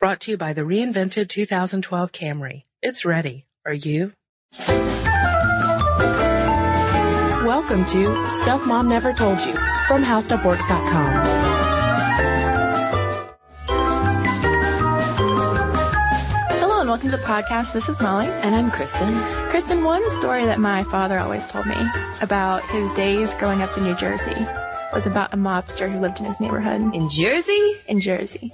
Brought 0.00 0.20
to 0.20 0.30
you 0.32 0.36
by 0.38 0.52
the 0.54 0.62
reinvented 0.62 1.28
2012 1.28 2.12
Camry. 2.12 2.64
It's 2.82 3.04
ready. 3.04 3.46
Are 3.66 3.74
you? 3.74 4.12
Welcome 7.46 7.84
to 7.86 8.26
Stuff 8.42 8.66
Mom 8.66 8.88
Never 8.88 9.12
Told 9.12 9.40
You 9.44 9.52
from 9.86 10.02
HowStuffWorks.com. 10.02 11.26
Hello 16.60 16.80
and 16.80 16.88
welcome 16.88 17.10
to 17.10 17.16
the 17.16 17.22
podcast. 17.24 17.72
This 17.72 17.88
is 17.88 18.00
Molly. 18.00 18.26
And 18.26 18.54
I'm 18.54 18.70
Cristen. 18.70 19.12
Cristen, 19.50 19.82
one 19.84 20.02
story 20.20 20.44
that 20.44 20.60
my 20.60 20.84
father 20.84 21.18
always 21.18 21.46
told 21.48 21.66
me 21.66 21.76
about 22.20 22.62
his 22.66 22.90
days 22.92 23.34
growing 23.36 23.62
up 23.62 23.76
in 23.76 23.84
New 23.84 23.96
Jersey 23.96 24.34
was 24.92 25.06
about 25.06 25.32
a 25.34 25.36
mobster 25.36 25.90
who 25.90 25.98
lived 26.00 26.18
in 26.20 26.26
his 26.26 26.38
neighborhood 26.40 26.94
In 26.94 27.08
Jersey? 27.08 27.72
in 27.88 28.00
Jersey. 28.00 28.52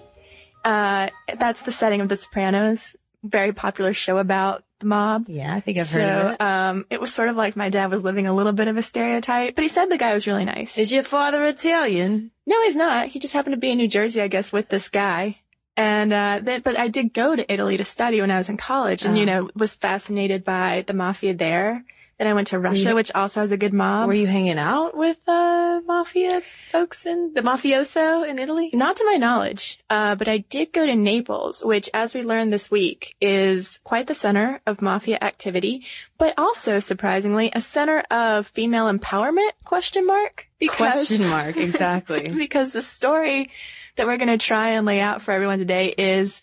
Uh, 0.66 1.08
that's 1.38 1.62
the 1.62 1.70
setting 1.72 2.00
of 2.00 2.08
The 2.08 2.16
Sopranos, 2.16 2.96
very 3.22 3.52
popular 3.52 3.94
show 3.94 4.18
about 4.18 4.64
the 4.80 4.86
mob. 4.86 5.26
Yeah, 5.28 5.54
I 5.54 5.60
think 5.60 5.78
I've 5.78 5.86
so, 5.86 5.98
heard 6.00 6.26
of 6.26 6.32
it. 6.32 6.40
um, 6.40 6.86
it 6.90 7.00
was 7.00 7.14
sort 7.14 7.28
of 7.28 7.36
like 7.36 7.54
my 7.56 7.70
dad 7.70 7.88
was 7.90 8.02
living 8.02 8.26
a 8.26 8.34
little 8.34 8.52
bit 8.52 8.68
of 8.68 8.76
a 8.76 8.82
stereotype, 8.82 9.54
but 9.54 9.62
he 9.62 9.68
said 9.68 9.86
the 9.86 9.96
guy 9.96 10.12
was 10.12 10.26
really 10.26 10.44
nice. 10.44 10.76
Is 10.76 10.90
your 10.92 11.02
father 11.04 11.44
Italian? 11.44 12.30
No, 12.46 12.60
he's 12.64 12.76
not. 12.76 13.08
He 13.08 13.18
just 13.20 13.32
happened 13.32 13.54
to 13.54 13.60
be 13.60 13.70
in 13.70 13.78
New 13.78 13.88
Jersey, 13.88 14.20
I 14.20 14.28
guess, 14.28 14.52
with 14.52 14.68
this 14.68 14.88
guy. 14.88 15.38
And, 15.78 16.12
uh, 16.12 16.40
then, 16.42 16.62
but 16.62 16.78
I 16.78 16.88
did 16.88 17.12
go 17.14 17.36
to 17.36 17.52
Italy 17.52 17.76
to 17.76 17.84
study 17.84 18.20
when 18.20 18.30
I 18.30 18.38
was 18.38 18.48
in 18.48 18.56
college 18.56 19.04
and, 19.04 19.16
you 19.16 19.22
Oh. 19.24 19.26
know, 19.26 19.50
was 19.54 19.74
fascinated 19.76 20.44
by 20.44 20.84
the 20.86 20.94
mafia 20.94 21.32
there. 21.34 21.84
Then 22.18 22.28
I 22.28 22.32
went 22.32 22.48
to 22.48 22.58
Russia, 22.58 22.88
you- 22.90 22.94
which 22.94 23.12
also 23.14 23.40
has 23.40 23.52
a 23.52 23.58
good 23.58 23.74
mob. 23.74 24.08
Were 24.08 24.14
you 24.14 24.26
hanging 24.26 24.58
out 24.58 24.96
with 24.96 25.18
uh, 25.28 25.80
mafia 25.86 26.40
folks 26.70 27.04
in 27.04 27.32
the 27.34 27.42
mafioso 27.42 28.26
in 28.26 28.38
Italy? 28.38 28.70
Not 28.72 28.96
to 28.96 29.04
my 29.04 29.16
knowledge, 29.16 29.78
uh, 29.90 30.14
but 30.14 30.26
I 30.26 30.38
did 30.38 30.72
go 30.72 30.86
to 30.86 30.94
Naples, 30.94 31.62
which, 31.62 31.90
as 31.92 32.14
we 32.14 32.22
learned 32.22 32.52
this 32.54 32.70
week, 32.70 33.16
is 33.20 33.80
quite 33.84 34.06
the 34.06 34.14
center 34.14 34.60
of 34.66 34.80
mafia 34.80 35.18
activity, 35.20 35.84
but 36.16 36.32
also, 36.38 36.78
surprisingly, 36.78 37.50
a 37.54 37.60
center 37.60 38.00
of 38.10 38.46
female 38.46 38.86
empowerment, 38.90 39.50
question 39.64 40.06
mark? 40.06 40.46
Question 40.70 41.28
mark, 41.28 41.58
exactly. 41.58 42.28
because 42.30 42.72
the 42.72 42.80
story 42.80 43.50
that 43.96 44.06
we're 44.06 44.16
going 44.16 44.28
to 44.38 44.38
try 44.38 44.70
and 44.70 44.86
lay 44.86 45.00
out 45.00 45.20
for 45.20 45.32
everyone 45.32 45.58
today 45.58 45.88
is 45.98 46.40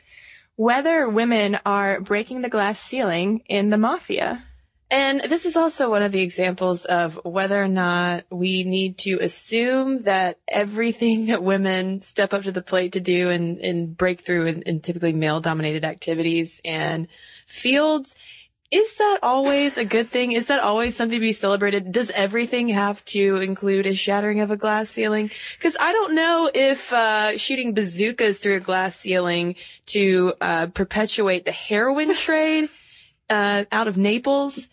whether 0.55 1.09
women 1.09 1.57
are 1.65 1.99
breaking 1.99 2.43
the 2.43 2.49
glass 2.49 2.79
ceiling 2.79 3.41
in 3.47 3.71
the 3.71 3.77
mafia. 3.77 4.43
And 4.93 5.21
this 5.21 5.47
is 5.47 5.57
also 5.57 5.89
one 5.89 6.03
of 6.03 6.11
the 6.11 6.21
examples 6.21 6.85
of 6.85 7.19
whether 7.25 7.59
or 7.59 7.67
not 7.67 8.25
we 8.29 8.63
need 8.63 8.99
to 8.99 9.17
assume 9.19 10.03
that 10.03 10.37
everything 10.47 11.25
that 11.25 11.41
women 11.41 12.03
step 12.03 12.31
up 12.31 12.43
to 12.43 12.51
the 12.51 12.61
plate 12.61 12.91
to 12.91 12.99
do 12.99 13.31
and, 13.31 13.57
and 13.57 13.97
break 13.97 14.21
through 14.21 14.45
in, 14.45 14.61
in 14.61 14.81
typically 14.81 15.11
male 15.11 15.39
dominated 15.39 15.83
activities 15.83 16.61
and 16.63 17.07
fields 17.47 18.13
is 18.69 18.95
that 18.97 19.19
always 19.23 19.79
a 19.79 19.85
good 19.85 20.09
thing? 20.09 20.31
Is 20.31 20.47
that 20.47 20.59
always 20.59 20.95
something 20.95 21.17
to 21.17 21.19
be 21.19 21.33
celebrated? 21.33 21.91
Does 21.91 22.11
everything 22.11 22.69
have 22.69 23.03
to 23.05 23.37
include 23.37 23.87
a 23.87 23.95
shattering 23.95 24.41
of 24.41 24.51
a 24.51 24.57
glass 24.57 24.91
ceiling? 24.91 25.31
Because 25.57 25.75
I 25.79 25.91
don't 25.91 26.13
know 26.13 26.51
if 26.53 26.93
uh, 26.93 27.35
shooting 27.39 27.73
bazookas 27.73 28.37
through 28.37 28.57
a 28.57 28.59
glass 28.59 28.95
ceiling 28.95 29.55
to 29.87 30.33
uh, 30.39 30.67
perpetuate 30.71 31.45
the 31.45 31.51
heroin 31.51 32.13
trade 32.15 32.69
uh, 33.29 33.65
out 33.71 33.87
of 33.87 33.97
Naples 33.97 34.69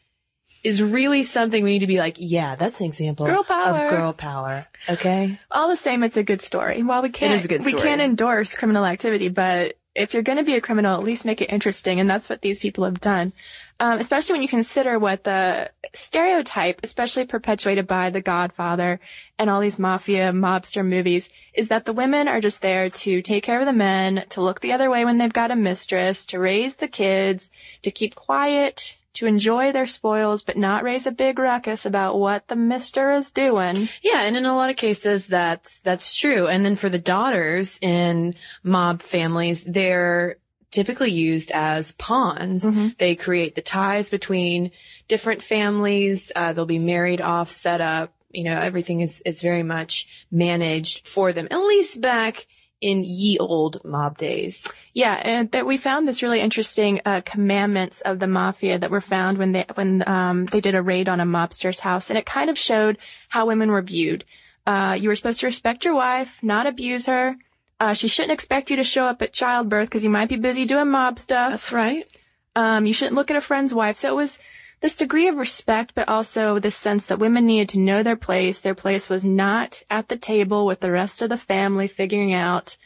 is 0.62 0.82
really 0.82 1.22
something 1.22 1.64
we 1.64 1.72
need 1.72 1.80
to 1.80 1.86
be 1.86 1.98
like, 1.98 2.16
yeah, 2.18 2.56
that's 2.56 2.80
an 2.80 2.86
example 2.86 3.26
Girl 3.26 3.40
of 3.40 3.46
girl 3.46 4.12
power. 4.12 4.66
Okay. 4.88 5.38
All 5.50 5.68
the 5.68 5.76
same, 5.76 6.02
it's 6.02 6.16
a 6.16 6.22
good 6.22 6.42
story. 6.42 6.82
While 6.82 7.02
we 7.02 7.10
can't, 7.10 7.34
is 7.34 7.44
a 7.44 7.48
good 7.48 7.64
we 7.64 7.72
can't 7.72 8.00
endorse 8.00 8.54
criminal 8.54 8.84
activity, 8.84 9.28
but 9.28 9.76
if 9.94 10.14
you're 10.14 10.22
going 10.22 10.38
to 10.38 10.44
be 10.44 10.54
a 10.54 10.60
criminal, 10.60 10.94
at 10.94 11.04
least 11.04 11.24
make 11.24 11.42
it 11.42 11.52
interesting, 11.52 11.98
and 12.00 12.08
that's 12.08 12.28
what 12.28 12.42
these 12.42 12.60
people 12.60 12.84
have 12.84 13.00
done. 13.00 13.32
Um, 13.80 13.98
especially 13.98 14.34
when 14.34 14.42
you 14.42 14.48
consider 14.48 14.98
what 14.98 15.24
the 15.24 15.70
stereotype, 15.94 16.80
especially 16.82 17.24
perpetuated 17.24 17.86
by 17.86 18.10
The 18.10 18.20
Godfather 18.20 19.00
and 19.38 19.48
all 19.48 19.60
these 19.60 19.78
mafia 19.78 20.32
mobster 20.32 20.86
movies, 20.86 21.30
is 21.54 21.68
that 21.68 21.86
the 21.86 21.94
women 21.94 22.28
are 22.28 22.42
just 22.42 22.60
there 22.60 22.90
to 22.90 23.22
take 23.22 23.42
care 23.42 23.58
of 23.58 23.66
the 23.66 23.72
men, 23.72 24.26
to 24.30 24.42
look 24.42 24.60
the 24.60 24.72
other 24.72 24.90
way 24.90 25.06
when 25.06 25.16
they've 25.16 25.32
got 25.32 25.50
a 25.50 25.56
mistress, 25.56 26.26
to 26.26 26.38
raise 26.38 26.76
the 26.76 26.88
kids, 26.88 27.50
to 27.82 27.90
keep 27.90 28.14
quiet, 28.14 28.98
to 29.20 29.26
enjoy 29.26 29.70
their 29.70 29.86
spoils, 29.86 30.42
but 30.42 30.56
not 30.56 30.82
raise 30.82 31.06
a 31.06 31.12
big 31.12 31.38
ruckus 31.38 31.84
about 31.84 32.18
what 32.18 32.48
the 32.48 32.56
mister 32.56 33.12
is 33.12 33.30
doing. 33.30 33.88
Yeah, 34.02 34.22
and 34.22 34.34
in 34.34 34.46
a 34.46 34.56
lot 34.56 34.70
of 34.70 34.76
cases 34.76 35.26
that's 35.26 35.80
that's 35.80 36.16
true. 36.16 36.48
And 36.48 36.64
then 36.64 36.74
for 36.74 36.88
the 36.88 36.98
daughters 36.98 37.78
in 37.82 38.34
mob 38.62 39.02
families, 39.02 39.62
they're 39.62 40.36
typically 40.70 41.10
used 41.10 41.50
as 41.52 41.92
pawns. 41.92 42.64
They 42.98 43.14
create 43.14 43.54
the 43.54 43.60
ties 43.60 44.08
between 44.08 44.70
different 45.06 45.42
families. 45.42 46.32
Uh, 46.34 46.54
they'll 46.54 46.64
be 46.64 46.78
married 46.78 47.20
off, 47.20 47.50
set 47.50 47.82
up. 47.82 48.14
You 48.30 48.44
know, 48.44 48.58
everything 48.58 49.00
is 49.00 49.20
is 49.26 49.42
very 49.42 49.62
much 49.62 50.24
managed 50.30 51.06
for 51.06 51.32
them. 51.34 51.48
At 51.50 51.58
least 51.58 52.00
back 52.00 52.46
in 52.80 53.04
ye 53.04 53.38
old 53.38 53.84
mob 53.84 54.18
days. 54.18 54.70
Yeah, 54.94 55.20
and 55.22 55.50
that 55.52 55.66
we 55.66 55.76
found 55.76 56.08
this 56.08 56.22
really 56.22 56.40
interesting 56.40 57.00
uh, 57.04 57.20
commandments 57.24 58.00
of 58.02 58.18
the 58.18 58.26
mafia 58.26 58.78
that 58.78 58.90
were 58.90 59.00
found 59.00 59.38
when 59.38 59.52
they 59.52 59.64
when 59.74 60.06
um, 60.08 60.46
they 60.46 60.60
did 60.60 60.74
a 60.74 60.82
raid 60.82 61.08
on 61.08 61.20
a 61.20 61.26
mobster's 61.26 61.80
house, 61.80 62.10
and 62.10 62.18
it 62.18 62.26
kind 62.26 62.50
of 62.50 62.58
showed 62.58 62.98
how 63.28 63.46
women 63.46 63.70
were 63.70 63.82
viewed. 63.82 64.24
Uh, 64.66 64.96
you 65.00 65.08
were 65.08 65.16
supposed 65.16 65.40
to 65.40 65.46
respect 65.46 65.84
your 65.84 65.94
wife, 65.94 66.42
not 66.42 66.66
abuse 66.66 67.06
her. 67.06 67.36
Uh, 67.78 67.94
she 67.94 68.08
shouldn't 68.08 68.32
expect 68.32 68.70
you 68.70 68.76
to 68.76 68.84
show 68.84 69.06
up 69.06 69.22
at 69.22 69.32
childbirth 69.32 69.88
because 69.88 70.04
you 70.04 70.10
might 70.10 70.28
be 70.28 70.36
busy 70.36 70.66
doing 70.66 70.90
mob 70.90 71.18
stuff. 71.18 71.52
That's 71.52 71.72
right. 71.72 72.06
Um, 72.54 72.84
you 72.84 72.92
shouldn't 72.92 73.16
look 73.16 73.30
at 73.30 73.36
a 73.36 73.40
friend's 73.40 73.72
wife. 73.72 73.96
So 73.96 74.10
it 74.10 74.16
was 74.16 74.38
this 74.80 74.96
degree 74.96 75.28
of 75.28 75.36
respect, 75.36 75.94
but 75.94 76.08
also 76.08 76.58
this 76.58 76.76
sense 76.76 77.04
that 77.06 77.18
women 77.18 77.46
needed 77.46 77.68
to 77.70 77.78
know 77.78 78.02
their 78.02 78.16
place. 78.16 78.60
Their 78.60 78.74
place 78.74 79.08
was 79.08 79.24
not 79.24 79.82
at 79.90 80.08
the 80.08 80.16
table 80.16 80.66
with 80.66 80.80
the 80.80 80.90
rest 80.90 81.20
of 81.22 81.28
the 81.28 81.36
family 81.36 81.86
figuring 81.88 82.32
out 82.32 82.76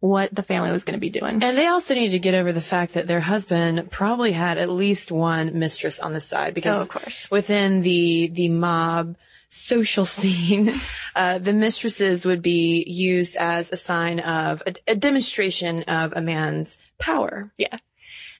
what 0.00 0.34
the 0.34 0.42
family 0.42 0.70
was 0.70 0.84
going 0.84 0.94
to 0.94 1.00
be 1.00 1.08
doing. 1.10 1.42
And 1.42 1.56
they 1.56 1.66
also 1.68 1.94
need 1.94 2.10
to 2.10 2.18
get 2.18 2.34
over 2.34 2.52
the 2.52 2.60
fact 2.60 2.94
that 2.94 3.06
their 3.06 3.20
husband 3.20 3.90
probably 3.90 4.32
had 4.32 4.58
at 4.58 4.68
least 4.68 5.10
one 5.10 5.58
mistress 5.58 5.98
on 6.00 6.12
the 6.12 6.20
side 6.20 6.52
because 6.52 6.76
Oh, 6.76 6.82
of 6.82 6.88
course. 6.88 7.30
within 7.30 7.82
the 7.82 8.28
the 8.28 8.48
mob 8.50 9.16
social 9.48 10.04
scene, 10.16 10.74
uh, 11.14 11.38
the 11.38 11.52
mistresses 11.52 12.26
would 12.26 12.42
be 12.42 12.84
used 12.86 13.36
as 13.36 13.72
a 13.72 13.76
sign 13.76 14.20
of 14.20 14.62
a, 14.66 14.74
a 14.88 14.96
demonstration 14.96 15.84
of 15.84 16.12
a 16.14 16.20
man's 16.20 16.76
power. 16.98 17.50
Yeah. 17.56 17.78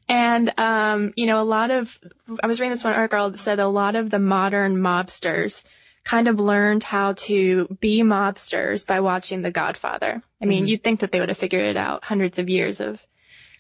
And, 0.09 0.53
um, 0.57 1.13
you 1.17 1.27
know, 1.27 1.43
a 1.43 1.45
lot 1.45 1.71
of, 1.71 1.99
I 2.43 2.47
was 2.47 2.61
reading 2.61 2.71
this 2.71 2.85
one 2.85 2.95
article 2.95 3.31
that 3.31 3.39
said 3.39 3.59
a 3.59 3.67
lot 3.67 3.97
of 3.97 4.11
the 4.11 4.21
modern 4.21 4.77
mobsters 4.77 5.65
kind 6.05 6.29
of 6.29 6.39
learned 6.39 6.85
how 6.85 7.15
to 7.15 7.77
be 7.81 8.03
mobsters 8.03 8.87
by 8.87 9.01
watching 9.01 9.43
The 9.43 9.51
Godfather. 9.51 10.23
I 10.41 10.45
mean, 10.45 10.69
you'd 10.69 10.85
think 10.85 11.01
that 11.01 11.11
they 11.11 11.19
would 11.19 11.31
have 11.31 11.39
figured 11.39 11.65
it 11.65 11.77
out 11.77 12.05
hundreds 12.05 12.39
of 12.39 12.49
years 12.49 12.81
of 12.81 13.01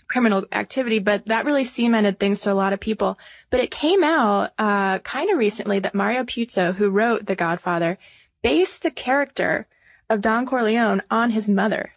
criminal 0.06 0.45
activity, 0.53 1.01
but 1.01 1.27
that 1.27 1.45
really 1.45 1.65
cemented 1.65 2.21
things 2.21 2.43
to 2.43 2.53
a 2.53 2.55
lot 2.55 2.73
of 2.73 2.79
people. 2.79 3.19
But 3.51 3.59
it 3.59 3.73
came 3.73 4.05
out, 4.05 4.53
uh, 4.56 5.01
kind 5.01 5.31
of 5.31 5.39
recently 5.39 5.81
that 5.81 5.97
Mario 5.97 6.23
Puzo, 6.23 6.73
who 6.73 6.91
wrote 6.91 7.27
The 7.27 7.35
Godfather, 7.35 7.99
based 8.41 8.85
the 8.85 8.93
character 8.93 9.67
of 10.09 10.21
Don 10.21 10.47
Corleone 10.47 11.03
on 11.11 11.31
his 11.31 11.49
mother. 11.49 11.93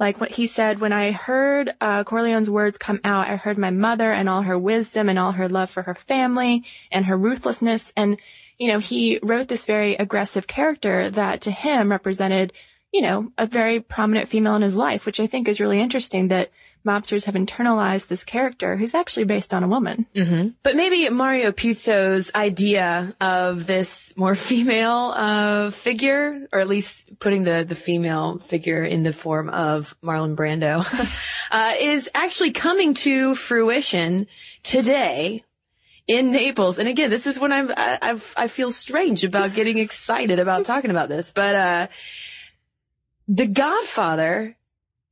Like 0.00 0.18
what 0.18 0.30
he 0.30 0.46
said, 0.46 0.80
when 0.80 0.94
I 0.94 1.12
heard 1.12 1.74
uh, 1.78 2.04
Corleone's 2.04 2.48
words 2.48 2.78
come 2.78 3.00
out, 3.04 3.28
I 3.28 3.36
heard 3.36 3.58
my 3.58 3.68
mother 3.68 4.10
and 4.10 4.30
all 4.30 4.40
her 4.40 4.58
wisdom 4.58 5.10
and 5.10 5.18
all 5.18 5.32
her 5.32 5.46
love 5.46 5.70
for 5.70 5.82
her 5.82 5.94
family 5.94 6.64
and 6.90 7.04
her 7.04 7.18
ruthlessness. 7.18 7.92
And, 7.98 8.16
you 8.56 8.68
know, 8.68 8.78
he 8.78 9.20
wrote 9.22 9.48
this 9.48 9.66
very 9.66 9.96
aggressive 9.96 10.46
character 10.46 11.10
that 11.10 11.42
to 11.42 11.50
him 11.50 11.90
represented, 11.90 12.54
you 12.90 13.02
know, 13.02 13.30
a 13.36 13.46
very 13.46 13.78
prominent 13.78 14.30
female 14.30 14.56
in 14.56 14.62
his 14.62 14.76
life, 14.76 15.04
which 15.04 15.20
I 15.20 15.26
think 15.26 15.46
is 15.48 15.60
really 15.60 15.78
interesting 15.78 16.28
that 16.28 16.50
mobsters 16.86 17.24
have 17.24 17.34
internalized 17.34 18.08
this 18.08 18.24
character 18.24 18.76
who's 18.76 18.94
actually 18.94 19.24
based 19.24 19.52
on 19.52 19.62
a 19.62 19.68
woman. 19.68 20.06
But 20.62 20.76
maybe 20.76 21.08
Mario 21.10 21.52
Puzo's 21.52 22.30
idea 22.34 23.14
of 23.20 23.66
this 23.66 24.12
more 24.16 24.34
female 24.50 25.12
uh, 25.14 25.70
figure, 25.70 26.46
or 26.52 26.60
at 26.60 26.68
least 26.68 27.18
putting 27.18 27.44
the, 27.44 27.64
the 27.68 27.74
female 27.74 28.38
figure 28.38 28.82
in 28.82 29.02
the 29.02 29.12
form 29.12 29.48
of 29.48 29.94
Marlon 30.02 30.36
Brando, 30.36 30.84
uh, 31.50 31.74
is 31.78 32.08
actually 32.14 32.52
coming 32.52 32.94
to 32.94 33.34
fruition 33.34 34.26
today 34.62 35.44
in 36.06 36.32
Naples. 36.32 36.78
And 36.78 36.88
again, 36.88 37.10
this 37.10 37.26
is 37.26 37.38
when 37.38 37.52
I'm, 37.52 37.70
I, 37.76 37.98
I've, 38.02 38.34
I 38.36 38.48
feel 38.48 38.70
strange 38.70 39.22
about 39.22 39.54
getting 39.54 39.78
excited 39.86 40.38
about 40.38 40.64
talking 40.64 40.90
about 40.90 41.08
this, 41.08 41.32
but, 41.32 41.54
uh, 41.54 41.86
The 43.28 43.46
Godfather 43.46 44.56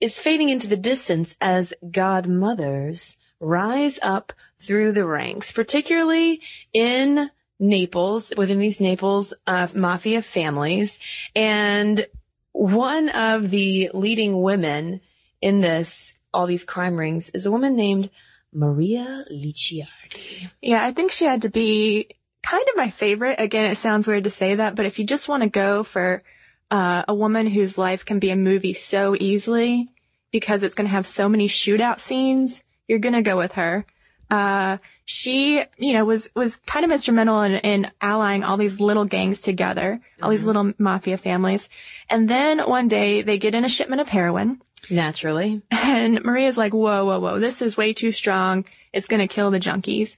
is 0.01 0.19
fading 0.21 0.49
into 0.49 0.69
the 0.69 0.77
distance 0.77 1.37
as 1.41 1.73
godmothers 1.91 3.17
rise 3.41 3.99
up 4.03 4.33
through 4.61 4.93
the 4.93 5.05
ranks, 5.05 5.53
particularly 5.53 6.41
in 6.73 7.31
Naples, 7.61 8.33
within 8.37 8.59
these 8.59 8.81
Naples 8.81 9.35
uh, 9.47 9.69
mafia 9.75 10.23
families. 10.23 10.99
And 11.35 12.07
one 12.53 13.09
of 13.09 13.51
the 13.51 13.91
leading 13.95 14.41
women 14.43 15.01
in 15.41 15.61
this 15.61 16.15
all 16.35 16.47
these 16.47 16.65
crime 16.65 16.97
rings 16.97 17.31
is 17.31 17.47
a 17.47 17.51
woman 17.51 17.75
named 17.75 18.11
Maria 18.53 19.25
Licciardi. 19.31 20.51
Yeah, 20.61 20.85
I 20.85 20.93
think 20.93 21.11
she 21.11 21.25
had 21.25 21.43
to 21.43 21.49
be 21.49 22.11
kind 22.43 22.65
of 22.69 22.77
my 22.77 22.91
favorite. 22.91 23.37
Again, 23.41 23.71
it 23.71 23.79
sounds 23.79 24.07
weird 24.07 24.25
to 24.25 24.31
say 24.31 24.57
that, 24.57 24.75
but 24.75 24.87
if 24.87 24.99
you 24.99 25.07
just 25.07 25.29
want 25.29 25.43
to 25.43 25.49
go 25.49 25.83
for 25.83 26.23
uh, 26.71 27.05
a 27.09 27.15
woman 27.15 27.47
whose 27.47 27.79
life 27.79 28.05
can 28.05 28.19
be 28.19 28.31
a 28.31 28.37
movie 28.37 28.73
so 28.73 29.17
easily 29.19 29.89
because 30.31 30.63
it's 30.63 30.75
going 30.75 30.87
to 30.87 30.93
have 30.93 31.07
so 31.07 31.29
many 31.29 31.49
shootout 31.49 32.01
scenes, 32.01 32.65
you're 32.87 32.99
going 32.99 33.15
to 33.15 33.23
go 33.23 33.37
with 33.37 33.53
her. 33.53 33.87
Uh, 34.31 34.77
she, 35.07 35.63
you 35.79 35.95
know, 35.95 36.05
was, 36.05 36.31
was 36.35 36.59
kind 36.67 36.85
of 36.85 36.91
instrumental 36.91 37.41
in, 37.41 37.55
in 37.55 37.91
allying 38.01 38.45
all 38.45 38.59
these 38.59 38.79
little 38.79 39.07
gangs 39.07 39.41
together, 39.41 40.01
all 40.23 40.31
these 40.31 40.45
little 40.45 40.75
mafia 40.77 41.17
families. 41.17 41.71
And 42.11 42.29
then 42.29 42.59
one 42.59 42.89
day 42.89 43.23
they 43.23 43.39
get 43.39 43.55
in 43.55 43.65
a 43.65 43.71
shipment 43.71 44.03
of 44.03 44.11
heroin 44.11 44.61
Naturally. 44.91 45.63
and 45.71 46.23
Maria's 46.25 46.57
like, 46.57 46.73
whoa, 46.73 47.05
whoa, 47.05 47.21
whoa, 47.21 47.39
this 47.39 47.63
is 47.63 47.77
way 47.77 47.93
too 47.93 48.13
strong. 48.13 48.65
It's 48.93 49.07
going 49.07 49.21
to 49.21 49.33
kill 49.33 49.51
the 49.51 49.61
junkies. 49.61 50.17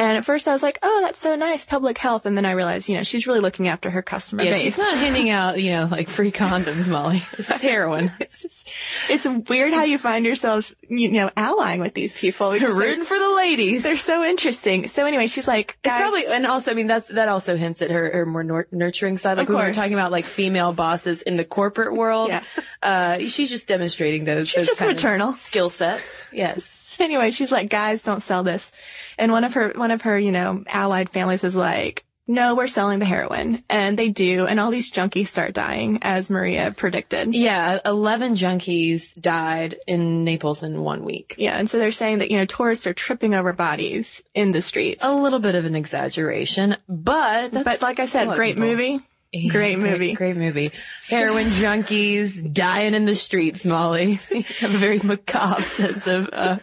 And 0.00 0.16
at 0.16 0.24
first 0.24 0.48
I 0.48 0.54
was 0.54 0.62
like, 0.62 0.78
oh, 0.82 1.02
that's 1.04 1.18
so 1.18 1.36
nice, 1.36 1.66
public 1.66 1.98
health. 1.98 2.24
And 2.24 2.34
then 2.34 2.46
I 2.46 2.52
realized, 2.52 2.88
you 2.88 2.96
know, 2.96 3.02
she's 3.02 3.26
really 3.26 3.40
looking 3.40 3.68
after 3.68 3.90
her 3.90 4.00
customer 4.00 4.44
Yeah, 4.44 4.52
base. 4.52 4.62
she's 4.62 4.78
not 4.78 4.96
handing 4.96 5.28
out, 5.28 5.62
you 5.62 5.72
know, 5.72 5.88
like 5.90 6.08
free 6.08 6.32
condoms, 6.32 6.88
Molly. 6.88 7.22
This 7.36 7.50
is 7.50 7.60
heroin. 7.60 8.10
It's 8.18 8.40
just, 8.40 8.72
it's 9.10 9.26
weird 9.50 9.74
how 9.74 9.82
you 9.84 9.98
find 9.98 10.24
yourselves, 10.24 10.74
you 10.88 11.10
know, 11.10 11.30
allying 11.36 11.80
with 11.80 11.92
these 11.92 12.14
people. 12.14 12.50
they're- 12.52 12.72
Rooting 12.74 13.04
for 13.04 13.18
the 13.18 13.34
ladies. 13.36 13.82
They're 13.82 13.98
so 13.98 14.24
interesting. 14.24 14.88
So 14.88 15.04
anyway, 15.04 15.26
she's 15.26 15.46
like, 15.46 15.76
It's 15.84 15.94
probably, 15.94 16.24
and 16.26 16.46
also, 16.46 16.70
I 16.70 16.74
mean, 16.74 16.86
that's, 16.86 17.08
that 17.08 17.28
also 17.28 17.56
hints 17.58 17.82
at 17.82 17.90
her, 17.90 18.10
her 18.10 18.24
more 18.24 18.42
nur- 18.42 18.68
nurturing 18.72 19.18
side. 19.18 19.36
Like 19.36 19.50
we 19.50 19.54
were 19.54 19.74
talking 19.74 19.92
about 19.92 20.12
like 20.12 20.24
female 20.24 20.72
bosses 20.72 21.20
in 21.20 21.36
the 21.36 21.44
corporate 21.44 21.94
world. 21.94 22.30
Yeah. 22.30 22.42
Uh, 22.82 23.18
she's 23.18 23.50
just 23.50 23.68
demonstrating 23.68 24.24
those, 24.24 24.48
She's 24.48 24.62
those 24.66 24.78
just 24.78 24.80
maternal. 24.80 25.34
skill 25.34 25.68
sets. 25.68 26.30
Yes. 26.32 26.89
anyway, 27.00 27.30
she's 27.30 27.52
like, 27.52 27.68
guys, 27.68 28.02
don't 28.02 28.22
sell 28.22 28.42
this. 28.42 28.70
And 29.18 29.32
one 29.32 29.44
of 29.44 29.54
her, 29.54 29.72
one 29.74 29.90
of 29.90 30.02
her, 30.02 30.18
you 30.18 30.32
know, 30.32 30.64
allied 30.66 31.10
families 31.10 31.44
is 31.44 31.56
like, 31.56 32.04
no, 32.30 32.54
we're 32.54 32.68
selling 32.68 33.00
the 33.00 33.06
heroin. 33.06 33.64
And 33.68 33.98
they 33.98 34.08
do. 34.08 34.46
And 34.46 34.60
all 34.60 34.70
these 34.70 34.92
junkies 34.92 35.26
start 35.26 35.52
dying 35.52 35.98
as 36.02 36.30
Maria 36.30 36.70
predicted. 36.70 37.34
Yeah. 37.34 37.80
11 37.84 38.34
junkies 38.34 39.20
died 39.20 39.76
in 39.88 40.22
Naples 40.22 40.62
in 40.62 40.80
one 40.80 41.04
week. 41.04 41.34
Yeah. 41.38 41.58
And 41.58 41.68
so 41.68 41.78
they're 41.78 41.90
saying 41.90 42.18
that, 42.18 42.30
you 42.30 42.38
know, 42.38 42.44
tourists 42.44 42.86
are 42.86 42.94
tripping 42.94 43.34
over 43.34 43.52
bodies 43.52 44.22
in 44.32 44.52
the 44.52 44.62
streets. 44.62 45.04
A 45.04 45.12
little 45.12 45.40
bit 45.40 45.56
of 45.56 45.64
an 45.64 45.74
exaggeration, 45.74 46.76
but 46.88 47.50
that's 47.50 47.64
but 47.64 47.82
like 47.82 47.98
I 47.98 48.06
said, 48.06 48.28
great 48.28 48.54
people. 48.54 48.68
movie. 48.68 49.00
Yeah, 49.32 49.52
great 49.52 49.78
movie. 49.78 50.14
Great 50.14 50.36
movie. 50.36 50.72
Heroin 51.08 51.46
junkies 51.46 52.52
dying 52.52 52.94
in 52.94 53.04
the 53.04 53.14
streets, 53.14 53.64
Molly. 53.64 54.18
You 54.30 54.42
have 54.42 54.74
a 54.74 54.78
very 54.78 54.98
macabre 54.98 55.62
sense 55.62 56.06
of, 56.08 56.30
uh, 56.32 56.58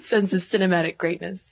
sense 0.00 0.32
of 0.32 0.40
cinematic 0.40 0.96
greatness. 0.96 1.50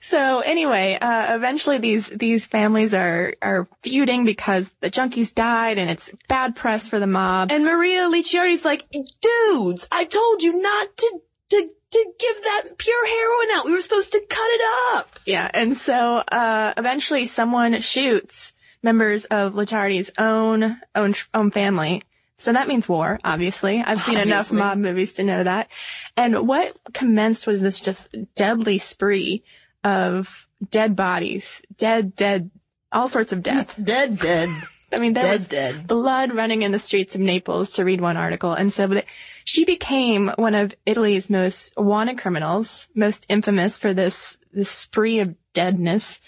So 0.00 0.40
anyway, 0.40 0.96
uh, 0.98 1.34
eventually 1.34 1.78
these, 1.78 2.08
these 2.08 2.46
families 2.46 2.94
are, 2.94 3.34
are 3.42 3.68
feuding 3.82 4.24
because 4.24 4.70
the 4.80 4.90
junkies 4.90 5.34
died 5.34 5.76
and 5.76 5.90
it's 5.90 6.14
bad 6.26 6.56
press 6.56 6.88
for 6.88 6.98
the 6.98 7.06
mob. 7.06 7.52
And 7.52 7.64
Maria 7.64 8.08
Licciardi's 8.08 8.64
like, 8.64 8.88
dudes, 8.90 9.88
I 9.92 10.04
told 10.04 10.42
you 10.42 10.62
not 10.62 10.96
to, 10.96 11.20
to, 11.50 11.68
to 11.90 12.12
give 12.18 12.44
that 12.44 12.78
pure 12.78 13.06
heroin 13.06 13.56
out. 13.58 13.64
We 13.66 13.72
were 13.72 13.82
supposed 13.82 14.12
to 14.12 14.20
cut 14.20 14.38
it 14.40 14.96
up. 14.96 15.18
Yeah, 15.26 15.50
and 15.52 15.76
so 15.76 16.16
uh, 16.16 16.72
eventually 16.78 17.26
someone 17.26 17.78
shoots 17.80 18.51
members 18.82 19.24
of 19.26 19.54
Licciardi's 19.54 20.10
own 20.18 20.78
own 20.94 21.14
own 21.34 21.50
family. 21.50 22.02
So 22.38 22.52
that 22.52 22.66
means 22.66 22.88
war, 22.88 23.20
obviously. 23.22 23.80
I've 23.80 24.02
seen 24.02 24.18
enough 24.18 24.50
mob 24.52 24.76
movies 24.76 25.14
to 25.14 25.22
know 25.22 25.44
that. 25.44 25.68
And 26.16 26.48
what 26.48 26.76
commenced 26.92 27.46
was 27.46 27.60
this 27.60 27.78
just 27.78 28.14
deadly 28.34 28.78
spree 28.78 29.44
of 29.84 30.48
dead 30.70 30.96
bodies, 30.96 31.62
dead, 31.76 32.16
dead, 32.16 32.50
all 32.90 33.08
sorts 33.08 33.32
of 33.32 33.42
death. 33.42 33.76
Dead, 33.82 34.18
dead, 34.18 34.50
I 34.92 34.98
mean, 34.98 35.14
there 35.14 35.24
dead, 35.24 35.32
was 35.32 35.48
dead. 35.48 35.86
blood 35.86 36.34
running 36.34 36.62
in 36.62 36.72
the 36.72 36.78
streets 36.78 37.14
of 37.14 37.20
Naples 37.20 37.72
to 37.72 37.84
read 37.84 38.00
one 38.00 38.16
article. 38.16 38.52
And 38.52 38.72
so 38.72 39.02
she 39.44 39.64
became 39.64 40.28
one 40.36 40.54
of 40.54 40.74
Italy's 40.84 41.30
most 41.30 41.74
wanted 41.76 42.18
criminals, 42.18 42.88
most 42.94 43.24
infamous 43.28 43.78
for 43.78 43.94
this, 43.94 44.36
this 44.52 44.68
spree 44.68 45.20
of 45.20 45.34
deadness. 45.52 46.20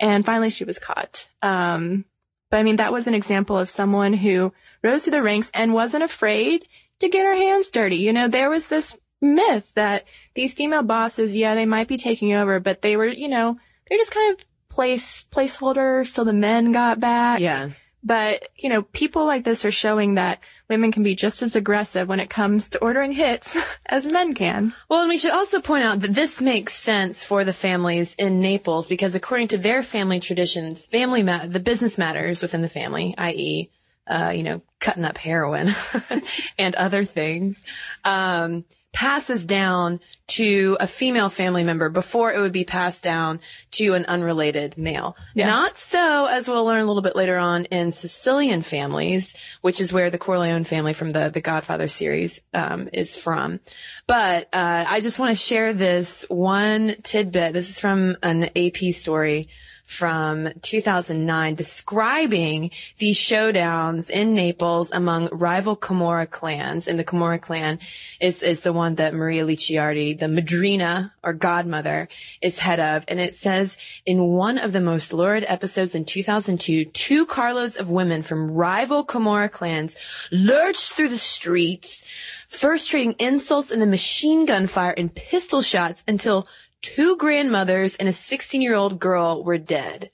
And 0.00 0.24
finally 0.24 0.50
she 0.50 0.64
was 0.64 0.78
caught. 0.78 1.28
Um, 1.42 2.04
but 2.50 2.60
I 2.60 2.62
mean, 2.62 2.76
that 2.76 2.92
was 2.92 3.06
an 3.06 3.14
example 3.14 3.58
of 3.58 3.68
someone 3.68 4.12
who 4.12 4.52
rose 4.82 5.04
through 5.04 5.12
the 5.12 5.22
ranks 5.22 5.50
and 5.54 5.74
wasn't 5.74 6.04
afraid 6.04 6.66
to 7.00 7.08
get 7.08 7.26
her 7.26 7.34
hands 7.34 7.70
dirty. 7.70 7.96
You 7.96 8.12
know, 8.12 8.28
there 8.28 8.50
was 8.50 8.66
this 8.66 8.96
myth 9.20 9.70
that 9.74 10.04
these 10.34 10.54
female 10.54 10.82
bosses, 10.82 11.36
yeah, 11.36 11.54
they 11.54 11.66
might 11.66 11.88
be 11.88 11.96
taking 11.96 12.34
over, 12.34 12.60
but 12.60 12.82
they 12.82 12.96
were, 12.96 13.08
you 13.08 13.28
know, 13.28 13.58
they're 13.88 13.98
just 13.98 14.14
kind 14.14 14.32
of 14.32 14.44
place, 14.68 15.26
placeholders 15.30 16.14
till 16.14 16.24
the 16.24 16.32
men 16.32 16.72
got 16.72 17.00
back. 17.00 17.40
Yeah. 17.40 17.70
But, 18.02 18.48
you 18.56 18.68
know, 18.68 18.82
people 18.82 19.26
like 19.26 19.44
this 19.44 19.64
are 19.64 19.72
showing 19.72 20.14
that 20.14 20.40
women 20.68 20.92
can 20.92 21.02
be 21.02 21.14
just 21.14 21.42
as 21.42 21.56
aggressive 21.56 22.08
when 22.08 22.20
it 22.20 22.30
comes 22.30 22.70
to 22.70 22.78
ordering 22.78 23.12
hits 23.12 23.56
as 23.86 24.06
men 24.06 24.34
can. 24.34 24.74
Well, 24.88 25.00
and 25.00 25.08
we 25.08 25.18
should 25.18 25.32
also 25.32 25.60
point 25.60 25.84
out 25.84 26.00
that 26.00 26.14
this 26.14 26.40
makes 26.40 26.74
sense 26.74 27.24
for 27.24 27.44
the 27.44 27.52
families 27.52 28.14
in 28.14 28.40
Naples 28.40 28.88
because 28.88 29.14
according 29.14 29.48
to 29.48 29.58
their 29.58 29.82
family 29.82 30.20
tradition, 30.20 30.74
family 30.74 31.22
ma- 31.22 31.46
the 31.46 31.60
business 31.60 31.98
matters 31.98 32.42
within 32.42 32.62
the 32.62 32.68
family, 32.68 33.14
i.e., 33.16 33.70
uh, 34.06 34.32
you 34.34 34.42
know, 34.42 34.62
cutting 34.80 35.04
up 35.04 35.18
heroin 35.18 35.74
and 36.58 36.74
other 36.76 37.04
things, 37.04 37.62
um, 38.04 38.64
passes 38.98 39.46
down 39.46 40.00
to 40.26 40.76
a 40.80 40.86
female 40.88 41.28
family 41.28 41.62
member 41.62 41.88
before 41.88 42.32
it 42.32 42.40
would 42.40 42.50
be 42.50 42.64
passed 42.64 43.00
down 43.00 43.38
to 43.70 43.94
an 43.94 44.04
unrelated 44.06 44.76
male. 44.76 45.16
Not 45.46 45.76
so, 45.76 46.26
as 46.26 46.48
we'll 46.48 46.64
learn 46.64 46.80
a 46.80 46.84
little 46.84 47.00
bit 47.00 47.14
later 47.14 47.38
on 47.38 47.66
in 47.66 47.92
Sicilian 47.92 48.62
families, 48.62 49.36
which 49.60 49.80
is 49.80 49.92
where 49.92 50.10
the 50.10 50.18
Corleone 50.18 50.64
family 50.64 50.94
from 50.94 51.12
the, 51.12 51.28
the 51.28 51.40
Godfather 51.40 51.86
series, 51.86 52.40
um, 52.52 52.88
is 52.92 53.16
from. 53.16 53.60
But, 54.08 54.48
uh, 54.52 54.86
I 54.88 54.98
just 54.98 55.20
want 55.20 55.30
to 55.30 55.40
share 55.40 55.72
this 55.72 56.26
one 56.28 56.96
tidbit. 57.04 57.52
This 57.52 57.70
is 57.70 57.78
from 57.78 58.16
an 58.24 58.50
AP 58.56 58.92
story 58.94 59.48
from 59.88 60.50
2009 60.60 61.54
describing 61.54 62.70
these 62.98 63.16
showdowns 63.16 64.10
in 64.10 64.34
Naples 64.34 64.92
among 64.92 65.28
rival 65.32 65.76
Camorra 65.76 66.26
clans. 66.26 66.86
And 66.86 66.98
the 66.98 67.04
Camorra 67.04 67.40
clan 67.40 67.78
is, 68.20 68.42
is 68.42 68.62
the 68.62 68.72
one 68.72 68.96
that 68.96 69.14
Maria 69.14 69.46
Licciardi, 69.46 70.18
the 70.20 70.28
Madrina 70.28 71.12
or 71.24 71.32
godmother 71.32 72.08
is 72.42 72.58
head 72.58 72.78
of. 72.78 73.06
And 73.08 73.18
it 73.18 73.34
says 73.34 73.78
in 74.04 74.24
one 74.24 74.58
of 74.58 74.72
the 74.72 74.80
most 74.82 75.14
lurid 75.14 75.46
episodes 75.48 75.94
in 75.94 76.04
2002, 76.04 76.84
two 76.84 77.24
carloads 77.24 77.78
of 77.78 77.90
women 77.90 78.22
from 78.22 78.50
rival 78.50 79.06
Camorra 79.06 79.50
clans 79.50 79.96
lurched 80.30 80.92
through 80.92 81.08
the 81.08 81.16
streets, 81.16 82.04
first 82.50 82.90
trading 82.90 83.14
insults 83.18 83.70
and 83.70 83.80
then 83.80 83.88
machine 83.88 84.44
gun 84.44 84.66
fire 84.66 84.94
and 84.98 85.14
pistol 85.14 85.62
shots 85.62 86.04
until 86.06 86.46
two 86.82 87.16
grandmothers 87.16 87.96
and 87.96 88.08
a 88.08 88.12
16 88.12 88.62
year 88.62 88.74
old 88.74 88.98
girl 88.98 89.42
were 89.44 89.58
dead. 89.58 90.10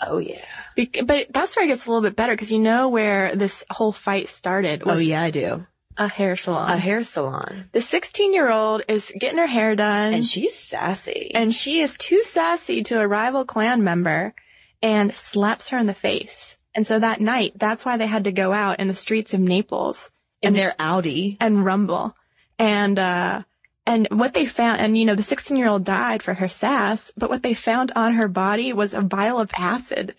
Oh 0.00 0.18
yeah. 0.18 0.44
Bec- 0.76 1.06
but 1.06 1.26
that's 1.32 1.56
where 1.56 1.64
it 1.64 1.68
gets 1.68 1.86
a 1.86 1.90
little 1.90 2.02
bit 2.02 2.16
better 2.16 2.34
because 2.34 2.52
you 2.52 2.58
know 2.58 2.88
where 2.88 3.34
this 3.34 3.64
whole 3.70 3.92
fight 3.92 4.28
started 4.28 4.84
was 4.84 4.96
Oh 4.96 4.98
yeah, 4.98 5.22
I 5.22 5.30
do. 5.30 5.66
a 5.96 6.06
hair 6.08 6.36
salon. 6.36 6.70
A 6.70 6.76
hair 6.76 7.02
salon. 7.02 7.70
the 7.72 7.80
16 7.80 8.34
year 8.34 8.50
old 8.50 8.82
is 8.88 9.10
getting 9.18 9.38
her 9.38 9.46
hair 9.46 9.74
done 9.74 10.12
And 10.12 10.24
she's 10.24 10.54
sassy. 10.54 11.30
and 11.34 11.54
she 11.54 11.80
is 11.80 11.96
too 11.96 12.22
sassy 12.22 12.82
to 12.84 13.00
a 13.00 13.08
rival 13.08 13.44
clan 13.46 13.82
member 13.84 14.34
and 14.82 15.16
slaps 15.16 15.70
her 15.70 15.78
in 15.78 15.86
the 15.86 15.94
face. 15.94 16.58
And 16.74 16.86
so 16.86 16.98
that 16.98 17.22
night, 17.22 17.52
that's 17.56 17.86
why 17.86 17.96
they 17.96 18.06
had 18.06 18.24
to 18.24 18.32
go 18.32 18.52
out 18.52 18.80
in 18.80 18.88
the 18.88 18.94
streets 18.94 19.32
of 19.32 19.40
Naples 19.40 20.10
in 20.42 20.52
their 20.52 20.74
Audi. 20.78 21.38
and 21.40 21.64
rumble. 21.64 22.14
And, 22.58 22.98
uh, 22.98 23.42
and 23.86 24.08
what 24.10 24.34
they 24.34 24.46
found, 24.46 24.80
and 24.80 24.98
you 24.98 25.04
know, 25.04 25.14
the 25.14 25.22
16 25.22 25.56
year 25.56 25.68
old 25.68 25.84
died 25.84 26.22
for 26.22 26.34
her 26.34 26.48
sass, 26.48 27.12
but 27.16 27.30
what 27.30 27.42
they 27.42 27.54
found 27.54 27.92
on 27.96 28.14
her 28.14 28.28
body 28.28 28.72
was 28.72 28.92
a 28.94 29.00
vial 29.00 29.38
of 29.40 29.50
acid. 29.56 30.14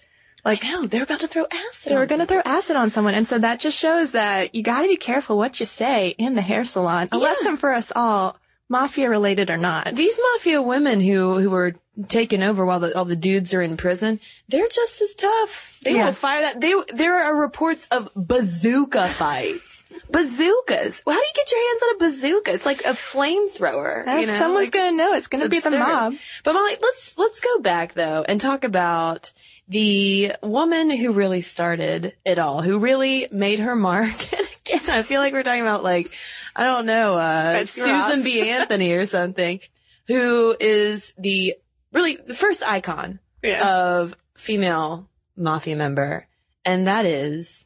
Like, 0.45 0.63
No, 0.63 0.87
they're 0.87 1.03
about 1.03 1.19
to 1.21 1.27
throw 1.27 1.45
acid. 1.51 1.91
they 1.91 1.97
were 1.97 2.05
going 2.05 2.21
to 2.21 2.25
throw 2.25 2.41
acid 2.45 2.77
on 2.77 2.89
someone. 2.89 3.13
And 3.15 3.27
so 3.27 3.37
that 3.39 3.59
just 3.59 3.77
shows 3.77 4.11
that 4.11 4.55
you 4.55 4.63
got 4.63 4.83
to 4.83 4.87
be 4.87 4.95
careful 4.95 5.37
what 5.37 5.59
you 5.59 5.65
say 5.65 6.15
in 6.17 6.35
the 6.35 6.41
hair 6.41 6.63
salon. 6.63 7.09
A 7.11 7.17
Yeah. 7.17 7.23
lesson 7.23 7.57
for 7.57 7.73
us 7.73 7.91
all, 7.95 8.37
mafia 8.69 9.09
related 9.09 9.49
or 9.49 9.57
not. 9.57 9.95
These 9.95 10.19
mafia 10.33 10.61
women 10.61 11.01
who 11.01 11.39
who 11.39 11.49
were 11.49 11.73
taken 12.09 12.43
over 12.43 12.63
while 12.65 12.79
the, 12.79 12.95
all 12.95 13.05
the 13.05 13.15
dudes 13.15 13.53
are 13.53 13.61
in 13.61 13.75
prison, 13.77 14.19
they're 14.49 14.67
just 14.67 15.01
as 15.01 15.15
tough. 15.15 15.79
They 15.83 15.95
Yeah. 15.95 16.05
will 16.07 16.13
fire 16.13 16.41
that. 16.41 16.61
They 16.61 16.73
there 16.93 17.15
are 17.23 17.39
reports 17.41 17.87
of 17.91 18.09
bazooka 18.15 19.07
fights. 19.07 19.83
Bazookas. 20.09 21.01
Well, 21.05 21.15
how 21.15 21.21
do 21.21 21.25
you 21.27 21.33
get 21.35 21.51
your 21.51 21.67
hands 21.67 21.81
on 21.83 21.95
a 21.95 21.99
bazooka? 21.99 22.53
It's 22.53 22.65
like 22.65 22.81
a 22.81 22.93
flamethrower. 22.93 24.19
You 24.21 24.25
know, 24.27 24.37
someone's 24.37 24.65
like- 24.67 24.71
to 24.73 24.91
know 24.91 25.13
it's 25.13 25.27
going 25.27 25.43
to 25.43 25.49
be 25.49 25.59
the 25.59 25.71
mob. 25.71 26.13
But 26.43 26.53
Molly, 26.53 26.77
let's 26.81 27.17
let's 27.17 27.39
go 27.41 27.59
back 27.59 27.93
though 27.93 28.23
and 28.27 28.39
talk 28.39 28.63
about 28.63 29.31
the 29.67 30.33
woman 30.41 30.89
who 30.89 31.11
really 31.13 31.41
started 31.41 32.13
it 32.25 32.39
all, 32.39 32.61
who 32.61 32.79
really 32.79 33.27
made 33.31 33.59
her 33.59 33.75
mark. 33.75 34.13
And 34.33 34.47
again, 34.65 34.89
I 34.89 35.03
feel 35.03 35.19
like 35.21 35.33
we're 35.33 35.43
talking 35.43 35.61
about 35.61 35.83
like, 35.83 36.11
I 36.55 36.63
don't 36.63 36.85
know, 36.85 37.15
uh, 37.15 37.65
Susan 37.65 38.23
B. 38.23 38.49
Anthony 38.49 38.93
or 38.93 39.05
something, 39.05 39.59
who 40.07 40.55
is 40.59 41.13
the 41.17 41.55
really 41.91 42.17
the 42.17 42.35
first 42.35 42.63
icon 42.63 43.19
Yeah. 43.43 43.67
of 43.97 44.15
female 44.35 45.09
mafia 45.35 45.75
member. 45.75 46.27
And 46.65 46.87
that 46.87 47.05
is 47.05 47.65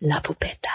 La 0.00 0.20
Pupetta, 0.20 0.66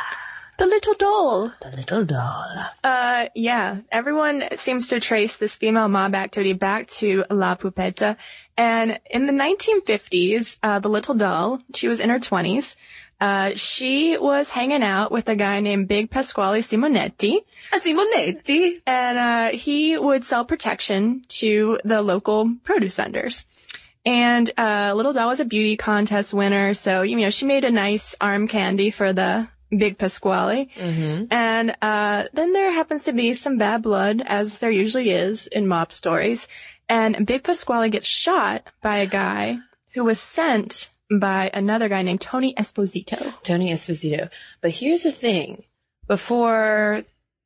the 0.58 0.66
little 0.66 0.94
doll. 0.94 1.52
the 1.62 1.76
little 1.76 2.06
doll. 2.06 2.66
Uh, 2.84 3.28
yeah. 3.36 3.78
Everyone 3.92 4.44
seems 4.58 4.88
to 4.90 5.00
trace 5.00 5.36
this 5.36 5.56
female 5.58 5.88
mob 5.90 6.16
activity 6.16 6.54
back 6.54 6.88
to 7.00 7.26
La 7.30 7.56
Pupetta. 7.56 8.16
And 8.58 9.00
in 9.10 9.26
the 9.26 9.34
1950s, 9.34 10.58
uh, 10.64 10.80
the 10.80 10.90
little 10.90 11.16
doll, 11.16 11.60
she 11.74 11.88
was 11.88 12.00
in 12.00 12.10
her 12.10 12.20
20s. 12.20 12.76
Uh, 13.20 13.52
she 13.56 14.18
was 14.18 14.50
hanging 14.50 14.84
out 14.84 15.12
with 15.12 15.30
a 15.30 15.36
guy 15.36 15.60
named 15.62 15.88
Big 15.88 16.10
Pasquale 16.10 16.62
Simonetti. 16.62 17.40
A 17.74 17.78
Simonetti. 17.78 18.82
and 18.86 19.18
uh, 19.18 19.58
he 19.58 19.98
would 19.98 20.26
sell 20.26 20.46
protection 20.46 21.24
to 21.28 21.80
the 21.84 22.02
local 22.02 22.54
produce 22.64 22.98
vendors. 22.98 23.46
And 24.06 24.52
uh, 24.58 24.94
Little 24.96 25.14
Doll 25.14 25.30
was 25.30 25.40
a 25.40 25.46
beauty 25.46 25.78
contest 25.78 26.34
winner, 26.34 26.76
so 26.76 27.02
you 27.02 27.16
know 27.18 27.32
she 27.32 27.46
made 27.46 27.66
a 27.66 27.72
nice 27.72 28.16
arm 28.22 28.48
candy 28.48 28.92
for 28.92 29.14
the 29.14 29.48
big 29.76 29.98
Pasquale. 29.98 30.70
Mm-hmm. 30.78 31.26
And 31.32 31.76
uh, 31.82 32.26
then 32.34 32.54
there 32.54 32.72
happens 32.72 33.06
to 33.06 33.14
be 33.14 33.34
some 33.34 33.58
bad 33.58 33.82
blood, 33.82 34.22
as 34.24 34.60
there 34.60 34.70
usually 34.70 35.10
is 35.10 35.48
in 35.48 35.68
mob 35.68 35.92
stories. 35.92 36.48
And 36.90 37.26
Big 37.26 37.44
Pasquale 37.44 37.90
gets 37.90 38.08
shot 38.08 38.64
by 38.82 38.98
a 38.98 39.08
guy 39.08 39.58
who 39.94 40.04
was 40.04 40.20
sent 40.20 40.90
by 41.12 41.50
another 41.54 41.90
guy 41.90 42.02
named 42.02 42.22
Tony 42.22 42.54
Esposito. 42.56 43.34
Tony 43.44 43.72
Esposito. 43.72 44.30
But 44.62 44.72
here's 44.72 45.04
the 45.04 45.12
thing. 45.12 45.64
Before 46.08 47.04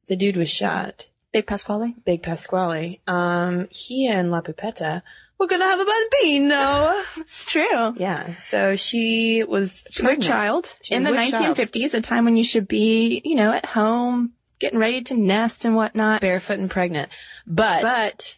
the 0.08 0.16
dude 0.16 0.36
was 0.38 0.50
shot, 0.50 1.08
Big 1.32 1.48
Pasquale? 1.48 1.94
Big 2.06 2.22
Pasquale, 2.24 3.00
um, 3.08 3.68
he 3.72 4.08
and 4.08 4.32
La 4.32 4.42
Pupetta 4.42 5.02
were 5.40 5.48
gonna 5.48 5.64
have 5.66 5.80
a 5.80 5.86
bambino. 5.86 7.02
It's 7.18 7.50
true. 7.50 7.94
yeah. 7.98 8.34
So 8.36 8.76
she 8.76 9.44
was 9.48 9.84
a 10.04 10.18
child 10.18 10.74
She 10.82 10.96
in 10.96 11.04
the 11.04 11.12
was 11.12 11.30
a 11.30 11.32
child. 11.32 11.56
1950s, 11.58 11.94
a 11.94 12.02
time 12.02 12.26
when 12.26 12.36
you 12.36 12.44
should 12.44 12.68
be, 12.68 13.22
you 13.24 13.36
know, 13.36 13.52
at 13.54 13.66
home, 13.66 14.34
getting 14.60 14.80
ready 14.80 15.02
to 15.04 15.14
nest 15.14 15.64
and 15.64 15.76
whatnot. 15.76 16.20
barefoot 16.22 16.60
and 16.60 16.70
pregnant. 16.70 17.10
But, 17.48 17.82
But 17.84 18.38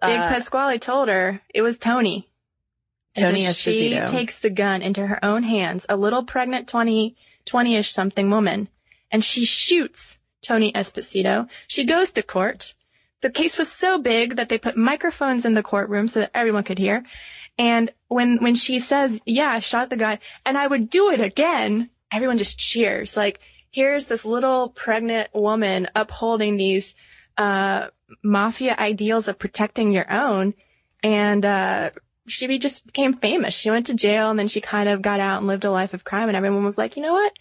Big 0.00 0.18
uh, 0.18 0.28
Pasquale 0.28 0.78
told 0.78 1.08
her 1.08 1.40
it 1.54 1.62
was 1.62 1.78
Tony. 1.78 2.28
Tony 3.16 3.44
so 3.46 3.52
she 3.52 3.92
Esposito. 3.92 4.06
takes 4.08 4.38
the 4.38 4.50
gun 4.50 4.82
into 4.82 5.06
her 5.06 5.24
own 5.24 5.42
hands, 5.42 5.84
a 5.88 5.96
little 5.96 6.22
pregnant 6.24 6.68
20, 6.68 7.16
20-ish 7.46 7.90
something 7.90 8.30
woman, 8.30 8.68
and 9.10 9.24
she 9.24 9.44
shoots 9.44 10.18
Tony 10.42 10.72
Esposito. 10.72 11.48
She 11.66 11.84
goes 11.84 12.12
to 12.12 12.22
court. 12.22 12.74
The 13.20 13.30
case 13.30 13.58
was 13.58 13.70
so 13.70 13.98
big 13.98 14.36
that 14.36 14.48
they 14.48 14.58
put 14.58 14.76
microphones 14.76 15.44
in 15.44 15.54
the 15.54 15.62
courtroom 15.62 16.08
so 16.08 16.20
that 16.20 16.30
everyone 16.34 16.64
could 16.64 16.78
hear. 16.78 17.04
And 17.58 17.90
when, 18.08 18.38
when 18.42 18.54
she 18.54 18.78
says, 18.78 19.20
yeah, 19.26 19.50
I 19.50 19.58
shot 19.58 19.90
the 19.90 19.96
guy 19.96 20.20
and 20.46 20.56
I 20.56 20.66
would 20.66 20.88
do 20.88 21.10
it 21.10 21.20
again, 21.20 21.90
everyone 22.10 22.38
just 22.38 22.58
cheers. 22.58 23.16
Like, 23.16 23.40
here's 23.70 24.06
this 24.06 24.24
little 24.24 24.70
pregnant 24.70 25.28
woman 25.34 25.88
upholding 25.94 26.56
these, 26.56 26.94
uh, 27.40 27.88
mafia 28.22 28.76
ideals 28.78 29.28
of 29.28 29.38
protecting 29.38 29.92
your 29.92 30.10
own. 30.12 30.54
And, 31.02 31.44
uh, 31.44 31.90
she 32.28 32.46
be- 32.46 32.58
just 32.58 32.86
became 32.86 33.14
famous. 33.14 33.54
She 33.54 33.70
went 33.70 33.86
to 33.86 33.94
jail 33.94 34.30
and 34.30 34.38
then 34.38 34.46
she 34.48 34.60
kind 34.60 34.88
of 34.88 35.02
got 35.02 35.18
out 35.20 35.38
and 35.38 35.46
lived 35.48 35.64
a 35.64 35.70
life 35.70 35.94
of 35.94 36.04
crime 36.04 36.28
and 36.28 36.36
everyone 36.36 36.64
was 36.64 36.78
like, 36.78 36.96
you 36.96 37.02
know 37.02 37.12
what? 37.14 37.32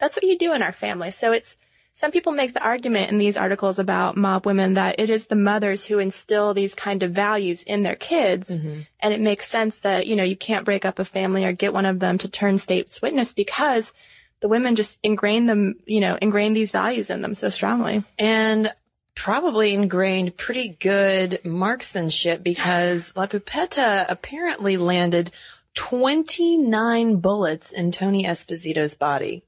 That's 0.00 0.16
what 0.16 0.22
you 0.24 0.38
do 0.38 0.54
in 0.54 0.62
our 0.62 0.72
family. 0.72 1.10
So 1.10 1.32
it's, 1.32 1.56
some 1.94 2.12
people 2.12 2.30
make 2.32 2.54
the 2.54 2.62
argument 2.62 3.10
in 3.10 3.18
these 3.18 3.36
articles 3.36 3.80
about 3.80 4.16
mob 4.16 4.46
women 4.46 4.74
that 4.74 5.00
it 5.00 5.10
is 5.10 5.26
the 5.26 5.34
mothers 5.34 5.84
who 5.84 5.98
instill 5.98 6.54
these 6.54 6.74
kind 6.76 7.02
of 7.02 7.10
values 7.10 7.64
in 7.64 7.82
their 7.82 7.96
kids. 7.96 8.48
Mhm. 8.48 8.86
And 9.00 9.12
it 9.12 9.20
makes 9.20 9.48
sense 9.48 9.78
that, 9.78 10.06
you 10.06 10.14
know, 10.14 10.22
you 10.22 10.36
can't 10.36 10.64
break 10.64 10.84
up 10.84 11.00
a 11.00 11.04
family 11.04 11.44
or 11.44 11.52
get 11.52 11.74
one 11.74 11.84
of 11.86 11.98
them 11.98 12.16
to 12.18 12.28
turn 12.28 12.58
state's 12.58 13.02
witness 13.02 13.34
because 13.34 13.92
the 14.40 14.48
women 14.48 14.76
just 14.76 15.00
ingrain 15.02 15.46
them, 15.46 15.74
you 15.84 15.98
know, 16.00 16.16
ingrain 16.22 16.52
these 16.52 16.70
values 16.70 17.10
in 17.10 17.20
them 17.20 17.34
so 17.34 17.48
strongly. 17.48 18.04
and 18.18 18.72
probably 19.18 19.74
ingrained 19.74 20.36
pretty 20.36 20.68
good 20.68 21.40
marksmanship 21.44 22.40
because 22.42 23.12
La 23.16 23.26
Pupetta 23.26 24.06
apparently 24.08 24.76
landed 24.76 25.32
29 25.74 27.16
bullets 27.16 27.72
in 27.72 27.90
Tony 27.90 28.24
Esposito's 28.24 28.94
body. 28.94 29.42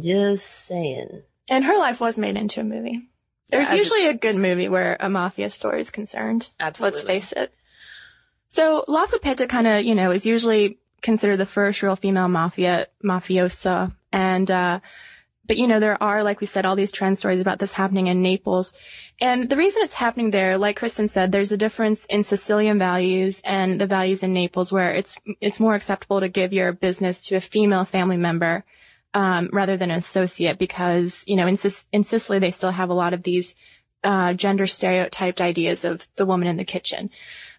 Just 0.00 0.44
saying. 0.44 1.22
And 1.50 1.64
her 1.64 1.78
life 1.78 2.00
was 2.00 2.18
made 2.18 2.36
into 2.36 2.60
a 2.60 2.64
movie. 2.64 3.08
There's 3.48 3.70
as 3.70 3.78
usually 3.78 4.06
a 4.06 4.14
good 4.14 4.36
movie 4.36 4.68
where 4.68 4.98
a 5.00 5.08
mafia 5.08 5.48
story 5.48 5.80
is 5.80 5.90
concerned. 5.90 6.50
Absolutely. 6.60 6.98
Let's 6.98 7.06
face 7.06 7.32
it. 7.32 7.54
So 8.48 8.84
La 8.88 9.06
Pupetta 9.06 9.48
kind 9.48 9.66
of, 9.66 9.84
you 9.84 9.94
know, 9.94 10.10
is 10.10 10.26
usually 10.26 10.78
considered 11.00 11.38
the 11.38 11.46
first 11.46 11.82
real 11.82 11.96
female 11.96 12.28
mafia 12.28 12.88
mafiosa, 13.02 13.94
and 14.12 14.50
uh, 14.50 14.80
but 15.48 15.56
you 15.56 15.66
know 15.66 15.80
there 15.80 16.00
are, 16.00 16.22
like 16.22 16.40
we 16.40 16.46
said, 16.46 16.64
all 16.64 16.76
these 16.76 16.92
trend 16.92 17.18
stories 17.18 17.40
about 17.40 17.58
this 17.58 17.72
happening 17.72 18.06
in 18.06 18.22
Naples, 18.22 18.74
and 19.20 19.48
the 19.48 19.56
reason 19.56 19.82
it's 19.82 19.94
happening 19.94 20.30
there, 20.30 20.58
like 20.58 20.76
Cristen 20.76 21.08
said, 21.08 21.32
there's 21.32 21.50
a 21.50 21.56
difference 21.56 22.06
in 22.08 22.22
Sicilian 22.22 22.78
values 22.78 23.42
and 23.44 23.80
the 23.80 23.86
values 23.86 24.22
in 24.22 24.32
Naples, 24.32 24.70
where 24.70 24.92
it's 24.92 25.18
it's 25.40 25.58
more 25.58 25.74
acceptable 25.74 26.20
to 26.20 26.28
give 26.28 26.52
your 26.52 26.72
business 26.72 27.26
to 27.26 27.36
a 27.36 27.40
female 27.40 27.84
family 27.84 28.18
member 28.18 28.64
um, 29.14 29.48
rather 29.52 29.76
than 29.76 29.90
an 29.90 29.98
associate, 29.98 30.58
because 30.58 31.24
you 31.26 31.34
know 31.34 31.48
in 31.48 31.58
in 31.92 32.04
Sicily 32.04 32.38
they 32.38 32.52
still 32.52 32.70
have 32.70 32.90
a 32.90 32.94
lot 32.94 33.14
of 33.14 33.24
these 33.24 33.56
uh, 34.04 34.34
gender 34.34 34.66
stereotyped 34.66 35.40
ideas 35.40 35.84
of 35.84 36.06
the 36.16 36.26
woman 36.26 36.46
in 36.46 36.56
the 36.56 36.64
kitchen. 36.64 37.10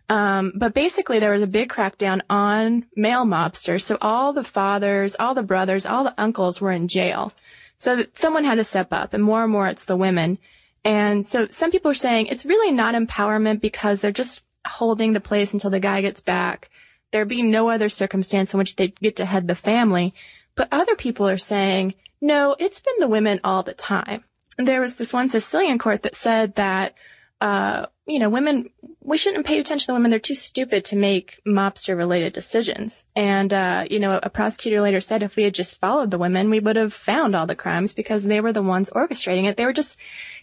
Um, 0.10 0.53
but 0.55 0.74
basically 0.74 1.19
there 1.19 1.34
was 1.34 1.43
a 1.43 1.48
big 1.48 1.69
crackdown 1.69 2.22
on 2.29 2.86
male 2.96 3.25
mobsters. 3.25 3.84
So 3.84 3.98
all 4.01 4.34
the 4.34 4.43
fathers, 4.43 5.15
all 5.19 5.36
the 5.36 5.43
brothers, 5.43 5.86
all 5.86 6.03
the 6.03 6.15
uncles 6.17 6.60
were 6.60 6.72
in 6.72 6.88
jail. 6.88 7.31
So 7.79 8.03
someone 8.13 8.43
had 8.43 8.55
to 8.55 8.63
step 8.63 8.89
up 8.91 9.13
and 9.13 9.24
more 9.24 9.43
and 9.43 9.51
more 9.51 9.67
it's 9.67 9.86
the 9.86 9.98
women. 9.98 10.38
And 10.83 11.27
so 11.27 11.48
some 11.50 11.71
people 11.71 11.91
are 11.91 11.95
saying 11.95 12.27
it's 12.27 12.45
really 12.45 12.71
not 12.71 12.95
empowerment 12.95 13.62
because 13.62 14.01
they're 14.01 14.12
just 14.12 14.43
holding 14.65 15.13
the 15.13 15.21
place 15.21 15.53
until 15.53 15.69
the 15.69 15.79
guy 15.79 16.01
gets 16.01 16.21
back. 16.21 16.69
There 17.12 17.25
being 17.25 17.50
no 17.50 17.69
other 17.69 17.89
circumstance 17.89 18.53
in 18.53 18.57
which 18.57 18.75
they 18.75 18.89
get 18.89 19.15
to 19.17 19.25
head 19.25 19.48
the 19.48 19.55
family. 19.55 20.13
But 20.55 20.69
other 20.71 20.95
people 20.95 21.27
are 21.27 21.38
saying, 21.38 21.95
no, 22.21 22.55
it's 22.59 22.81
been 22.81 23.00
the 23.00 23.07
women 23.07 23.39
all 23.43 23.63
the 23.63 23.74
time. 23.74 24.24
There 24.57 24.81
was 24.81 24.95
this 24.95 25.13
one 25.13 25.29
Sicilian 25.29 25.79
court 25.79 26.03
that 26.03 26.15
said 26.15 26.55
that, 26.55 26.95
uh, 27.39 27.86
you 28.10 28.20
know, 28.20 28.30
women, 28.30 28.70
we 29.01 29.18
shouldn't 29.18 29.46
pay 29.46 29.60
attention 29.60 29.88
to 29.88 29.94
women. 29.94 30.12
They're 30.12 30.20
too 30.20 30.36
stupid 30.36 30.86
to 30.86 30.96
make 30.96 31.39
mobster 31.46 31.96
related 31.96 32.34
decisions. 32.34 33.04
And, 33.16 33.54
uh, 33.54 33.86
you 33.89 34.00
know, 34.00 34.20
a 34.22 34.30
prosecutor 34.30 34.82
later 34.82 35.01
said 35.01 35.24
if 35.24 35.36
we 35.36 35.44
had 35.44 35.54
just 35.54 35.80
followed 35.80 36.12
the 36.12 36.18
women, 36.18 36.50
we 36.50 36.60
would 36.60 36.75
have 36.75 36.94
found 36.94 37.36
all 37.36 37.48
the 37.48 37.56
crimes 37.56 37.94
because 37.94 38.24
they 38.24 38.42
were 38.42 38.54
the 38.54 38.63
ones 38.63 38.89
orchestrating 38.89 39.46
it. 39.46 39.58
They 39.58 39.66
were 39.66 39.74
just 39.74 39.96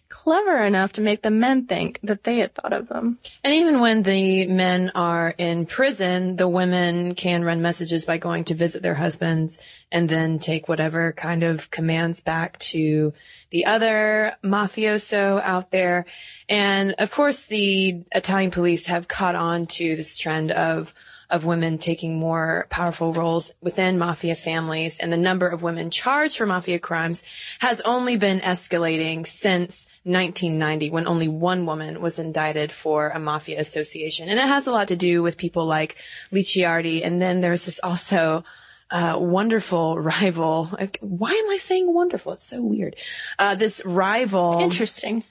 clever 0.08 0.64
enough 0.64 0.92
to 0.94 1.00
make 1.00 1.22
the 1.22 1.30
men 1.30 1.66
think 1.66 1.98
that 2.02 2.24
they 2.24 2.38
had 2.38 2.54
thought 2.54 2.72
of 2.72 2.88
them. 2.88 3.18
And 3.42 3.54
even 3.54 3.80
when 3.80 4.02
the 4.02 4.46
men 4.46 4.92
are 4.94 5.34
in 5.36 5.66
prison, 5.66 6.36
the 6.36 6.48
women 6.48 7.14
can 7.14 7.44
run 7.44 7.62
messages 7.62 8.04
by 8.04 8.18
going 8.18 8.44
to 8.44 8.54
visit 8.54 8.82
their 8.82 8.94
husbands 8.94 9.58
and 9.90 10.08
then 10.08 10.38
take 10.38 10.68
whatever 10.68 11.12
kind 11.12 11.42
of 11.42 11.70
commands 11.70 12.22
back 12.22 12.58
to 12.58 13.12
the 13.50 13.66
other 13.66 14.36
mafioso 14.42 15.40
out 15.42 15.70
there. 15.70 16.06
And 16.48 16.94
of 16.98 17.10
course, 17.10 17.46
the 17.46 18.02
Italian 18.12 18.50
police 18.50 18.86
have 18.86 19.08
caught 19.08 19.34
on 19.34 19.66
to 19.66 19.96
this 19.96 20.18
trend 20.18 20.50
of 20.50 20.94
of 21.30 21.44
women 21.44 21.78
taking 21.78 22.18
more 22.18 22.66
powerful 22.70 23.12
roles 23.12 23.52
within 23.60 23.98
mafia 23.98 24.34
families 24.34 24.98
and 24.98 25.12
the 25.12 25.16
number 25.16 25.48
of 25.48 25.62
women 25.62 25.90
charged 25.90 26.36
for 26.36 26.46
mafia 26.46 26.78
crimes 26.78 27.22
has 27.58 27.80
only 27.82 28.16
been 28.16 28.40
escalating 28.40 29.26
since 29.26 29.86
1990 30.04 30.90
when 30.90 31.08
only 31.08 31.26
one 31.26 31.66
woman 31.66 32.00
was 32.00 32.18
indicted 32.18 32.70
for 32.70 33.08
a 33.08 33.18
mafia 33.18 33.60
association. 33.60 34.28
And 34.28 34.38
it 34.38 34.46
has 34.46 34.66
a 34.66 34.72
lot 34.72 34.88
to 34.88 34.96
do 34.96 35.22
with 35.22 35.36
people 35.36 35.66
like 35.66 35.96
Licciardi. 36.30 37.04
And 37.04 37.20
then 37.20 37.40
there's 37.40 37.66
this 37.66 37.80
also 37.82 38.44
uh, 38.90 39.16
wonderful 39.18 39.98
rival. 40.00 40.66
Why 41.00 41.32
am 41.32 41.50
I 41.50 41.56
saying 41.56 41.92
wonderful? 41.92 42.34
It's 42.34 42.48
so 42.48 42.62
weird. 42.62 42.96
Uh, 43.38 43.56
this 43.56 43.84
rival 43.84 44.60
Interesting. 44.60 45.24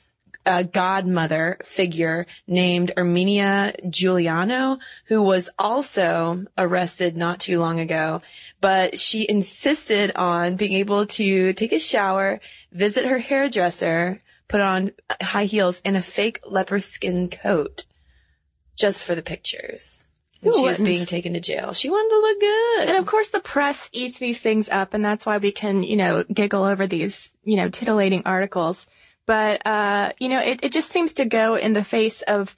A 0.46 0.64
godmother 0.64 1.58
figure 1.64 2.28
named 2.48 2.92
Erminia 2.98 3.74
Giuliano, 3.90 4.80
who 5.06 5.22
was 5.22 5.50
also 5.58 6.46
arrested 6.58 7.18
not 7.18 7.40
too 7.40 7.60
long 7.60 7.80
ago, 7.80 8.22
but 8.62 8.98
she 8.98 9.30
insisted 9.30 10.12
on 10.16 10.56
being 10.56 10.74
able 10.74 11.06
to 11.06 11.54
take 11.54 11.72
a 11.72 11.80
shower, 11.80 12.40
visit 12.72 13.06
her 13.06 13.20
hairdresser, 13.20 14.20
put 14.48 14.62
on 14.62 14.92
high 15.22 15.46
heels 15.46 15.82
and 15.84 15.98
a 15.98 16.02
fake 16.02 16.40
leopard 16.46 16.84
skin 16.84 17.30
coat 17.30 17.86
just 18.76 19.04
for 19.04 19.16
the 19.16 19.22
pictures. 19.22 20.04
Who 20.42 20.54
she 20.54 20.62
was 20.62 20.80
being 20.80 21.08
taken 21.08 21.34
to 21.34 21.40
jail. 21.40 21.74
She 21.74 21.90
wanted 21.90 22.10
to 22.10 22.20
look 22.20 22.40
good. 22.40 22.90
And 22.90 22.98
of 23.00 23.08
course 23.08 23.30
the 23.30 23.40
press 23.40 23.90
eats 23.92 24.20
these 24.20 24.38
things 24.38 24.70
up 24.70 24.94
and 24.94 25.04
that's 25.04 25.26
why 25.26 25.40
we 25.40 25.52
can, 25.52 25.82
you 25.82 25.96
know, 25.96 26.24
giggle 26.32 26.64
over 26.64 26.86
these, 26.86 27.32
you 27.44 27.56
know, 27.56 27.70
titillating 27.70 28.24
articles. 28.26 28.86
But, 29.26 29.66
uh, 29.66 30.12
you 30.20 30.30
know, 30.30 30.40
it, 30.40 30.64
it 30.64 30.72
just 30.72 30.92
seems 30.92 31.14
to 31.14 31.26
go 31.26 31.56
in 31.56 31.74
the 31.74 31.84
face 31.84 32.22
of 32.22 32.56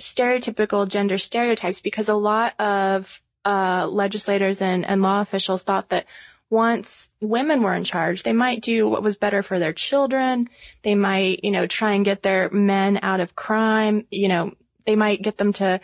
stereotypical 0.00 0.86
gender 0.86 1.18
stereotypes 1.18 1.80
because 1.80 2.08
a 2.08 2.14
lot 2.14 2.58
of, 2.60 3.22
uh, 3.44 3.86
legislators 3.90 4.60
and, 4.60 4.84
and 4.84 5.02
law 5.02 5.20
officials 5.20 5.62
thought 5.62 5.88
that 5.88 6.04
once 6.50 7.10
women 7.20 7.62
were 7.62 7.74
in 7.74 7.84
charge, 7.84 8.22
they 8.22 8.32
might 8.32 8.62
do 8.62 8.88
what 8.88 9.02
was 9.02 9.16
better 9.16 9.42
for 9.42 9.58
their 9.58 9.72
children. 9.72 10.48
They 10.82 10.94
might, 10.94 11.42
you 11.42 11.50
know, 11.50 11.66
try 11.66 11.92
and 11.92 12.04
get 12.04 12.22
their 12.22 12.50
men 12.50 13.00
out 13.02 13.20
of 13.20 13.34
crime. 13.34 14.06
You 14.10 14.28
know, 14.28 14.52
they 14.84 14.96
might 14.96 15.22
get 15.22 15.38
them 15.38 15.52
to, 15.54 15.80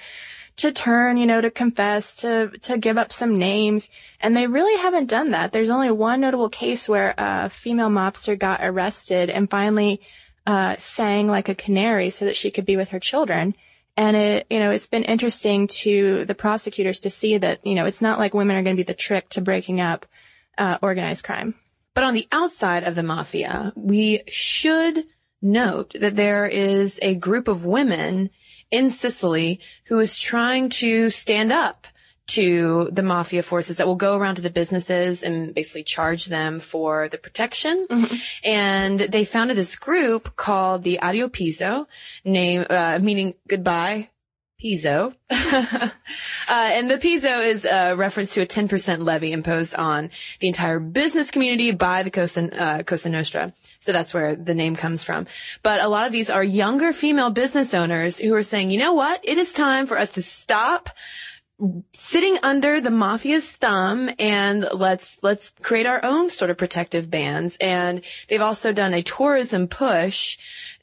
to 0.56 0.72
turn, 0.72 1.16
you 1.16 1.26
know, 1.26 1.40
to 1.40 1.50
confess, 1.50 2.16
to, 2.16 2.50
to 2.62 2.78
give 2.78 2.98
up 2.98 3.12
some 3.12 3.38
names. 3.38 3.90
And 4.20 4.36
they 4.36 4.46
really 4.46 4.80
haven't 4.80 5.06
done 5.06 5.30
that. 5.30 5.52
There's 5.52 5.70
only 5.70 5.90
one 5.90 6.20
notable 6.20 6.48
case 6.48 6.88
where 6.88 7.14
a 7.16 7.50
female 7.50 7.88
mobster 7.88 8.38
got 8.38 8.60
arrested 8.62 9.30
and 9.30 9.50
finally, 9.50 10.00
uh, 10.46 10.76
sang 10.76 11.28
like 11.28 11.48
a 11.48 11.54
canary 11.54 12.10
so 12.10 12.24
that 12.24 12.36
she 12.36 12.50
could 12.50 12.66
be 12.66 12.76
with 12.76 12.90
her 12.90 13.00
children. 13.00 13.54
And 13.96 14.16
it, 14.16 14.46
you 14.50 14.58
know, 14.58 14.70
it's 14.70 14.86
been 14.86 15.04
interesting 15.04 15.66
to 15.68 16.24
the 16.24 16.34
prosecutors 16.34 17.00
to 17.00 17.10
see 17.10 17.38
that, 17.38 17.66
you 17.66 17.74
know, 17.74 17.84
it's 17.86 18.00
not 18.00 18.18
like 18.18 18.34
women 18.34 18.56
are 18.56 18.62
going 18.62 18.76
to 18.76 18.82
be 18.82 18.86
the 18.86 18.94
trick 18.94 19.28
to 19.30 19.40
breaking 19.40 19.80
up, 19.80 20.06
uh, 20.58 20.78
organized 20.82 21.24
crime. 21.24 21.54
But 21.94 22.04
on 22.04 22.14
the 22.14 22.26
outside 22.32 22.84
of 22.84 22.94
the 22.94 23.02
mafia, 23.02 23.72
we 23.76 24.22
should 24.28 25.04
note 25.42 25.94
that 25.98 26.16
there 26.16 26.46
is 26.46 26.98
a 27.02 27.14
group 27.14 27.48
of 27.48 27.66
women 27.66 28.30
in 28.72 28.90
Sicily 28.90 29.60
who 29.84 30.00
is 30.00 30.18
trying 30.18 30.70
to 30.70 31.10
stand 31.10 31.52
up 31.52 31.86
to 32.28 32.88
the 32.92 33.02
mafia 33.02 33.42
forces 33.42 33.76
that 33.76 33.86
will 33.86 33.96
go 33.96 34.16
around 34.16 34.36
to 34.36 34.42
the 34.42 34.48
businesses 34.50 35.22
and 35.22 35.54
basically 35.54 35.82
charge 35.82 36.26
them 36.26 36.60
for 36.60 37.08
the 37.08 37.18
protection. 37.18 37.86
And 38.44 38.98
they 38.98 39.24
founded 39.24 39.56
this 39.56 39.76
group 39.76 40.36
called 40.36 40.82
the 40.82 40.98
Addio 41.02 41.28
Pizzo, 41.28 41.86
name, 42.24 42.64
uh, 42.70 43.00
meaning 43.02 43.34
goodbye. 43.48 44.08
Pizzo. 44.62 45.14
uh, 45.30 45.90
and 46.48 46.90
the 46.90 46.96
Pizzo 46.96 47.44
is 47.44 47.64
a 47.64 47.94
reference 47.94 48.34
to 48.34 48.42
a 48.42 48.46
10% 48.46 49.04
levy 49.04 49.32
imposed 49.32 49.74
on 49.74 50.10
the 50.40 50.46
entire 50.46 50.78
business 50.78 51.30
community 51.30 51.72
by 51.72 52.02
the 52.02 52.10
Cosa, 52.10 52.60
uh, 52.60 52.82
Cosa 52.84 53.08
Nostra. 53.08 53.52
So 53.80 53.92
that's 53.92 54.14
where 54.14 54.36
the 54.36 54.54
name 54.54 54.76
comes 54.76 55.02
from. 55.02 55.26
But 55.62 55.82
a 55.82 55.88
lot 55.88 56.06
of 56.06 56.12
these 56.12 56.30
are 56.30 56.44
younger 56.44 56.92
female 56.92 57.30
business 57.30 57.74
owners 57.74 58.18
who 58.18 58.34
are 58.34 58.42
saying, 58.42 58.70
you 58.70 58.78
know 58.78 58.92
what? 58.92 59.20
It 59.24 59.38
is 59.38 59.52
time 59.52 59.86
for 59.86 59.98
us 59.98 60.12
to 60.12 60.22
stop 60.22 60.90
sitting 61.92 62.38
under 62.42 62.80
the 62.80 62.90
mafia's 62.90 63.52
thumb 63.52 64.10
and 64.18 64.66
let's 64.72 65.22
let's 65.22 65.50
create 65.62 65.86
our 65.86 66.04
own 66.04 66.30
sort 66.30 66.50
of 66.50 66.56
protective 66.56 67.10
bands. 67.10 67.56
And 67.60 68.02
they've 68.28 68.42
also 68.42 68.72
done 68.72 68.94
a 68.94 69.02
tourism 69.02 69.68
push 69.68 70.38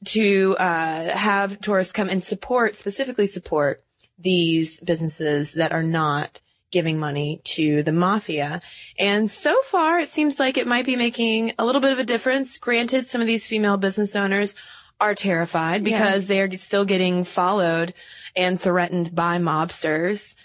to 0.06 0.56
uh, 0.58 1.10
have 1.10 1.60
tourists 1.60 1.94
come 1.94 2.10
and 2.10 2.24
support 2.24 2.76
specifically 2.76 3.28
support 3.28 3.84
these 4.18 4.80
businesses 4.80 5.54
that 5.54 5.72
are 5.72 5.84
not 5.84 6.40
giving 6.72 7.00
money 7.00 7.42
to 7.44 7.82
the 7.84 7.92
mafia. 7.92 8.62
And 8.98 9.30
so 9.30 9.60
far 9.64 10.00
it 10.00 10.10
seems 10.10 10.40
like 10.40 10.58
it 10.58 10.68
might 10.68 10.86
be 10.86 10.96
making 10.96 11.54
a 11.58 11.66
little 11.66 11.82
bit 11.82 11.92
of 11.92 12.00
a 12.00 12.04
difference. 12.04 12.58
Granted 12.58 13.06
some 13.06 13.22
of 13.22 13.28
these 13.28 13.48
female 13.48 13.78
business 13.78 14.16
owners 14.16 14.56
are 15.02 15.16
terrified 15.16 15.84
because 15.84 16.28
they 16.28 16.42
are 16.42 16.52
still 16.52 16.86
getting 16.86 17.24
followed 17.24 17.94
and 18.36 18.60
threatened 18.60 19.16
by 19.16 19.40
mobsters 19.40 20.36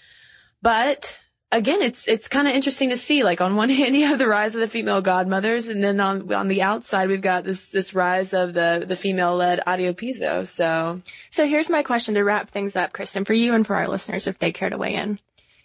but 0.65 1.19
again, 1.51 1.83
it's 1.83 2.07
it's 2.07 2.27
kind 2.27 2.47
of 2.47 2.55
interesting 2.55 2.89
to 2.89 2.97
see. 2.97 3.23
Like 3.23 3.39
on 3.39 3.55
one 3.55 3.69
hand, 3.79 3.95
you 3.95 4.07
have 4.07 4.17
the 4.17 4.25
rise 4.25 4.55
of 4.55 4.61
the 4.61 4.67
female 4.67 4.99
godmothers, 4.99 5.67
and 5.67 5.83
then 5.83 5.99
on 5.99 6.33
on 6.33 6.47
the 6.47 6.63
outside, 6.63 7.07
we've 7.07 7.21
got 7.21 7.43
this 7.43 7.69
this 7.69 7.93
rise 7.93 8.33
of 8.33 8.55
the 8.55 8.83
the 8.87 8.95
female 8.95 9.35
led 9.35 9.61
Addio 9.67 9.93
Pizzo. 9.93 10.47
So 10.47 11.03
So 11.29 11.47
here's 11.47 11.69
my 11.69 11.83
question 11.83 12.15
to 12.15 12.23
wrap 12.23 12.49
things 12.49 12.75
up, 12.75 12.93
Cristen, 12.93 13.25
for 13.25 13.33
you 13.33 13.53
and 13.53 13.65
for 13.65 13.75
our 13.75 13.87
listeners, 13.87 14.25
if 14.25 14.39
they 14.39 14.51
care 14.51 14.71
to 14.71 14.77
weigh 14.79 14.95
in. 14.95 15.19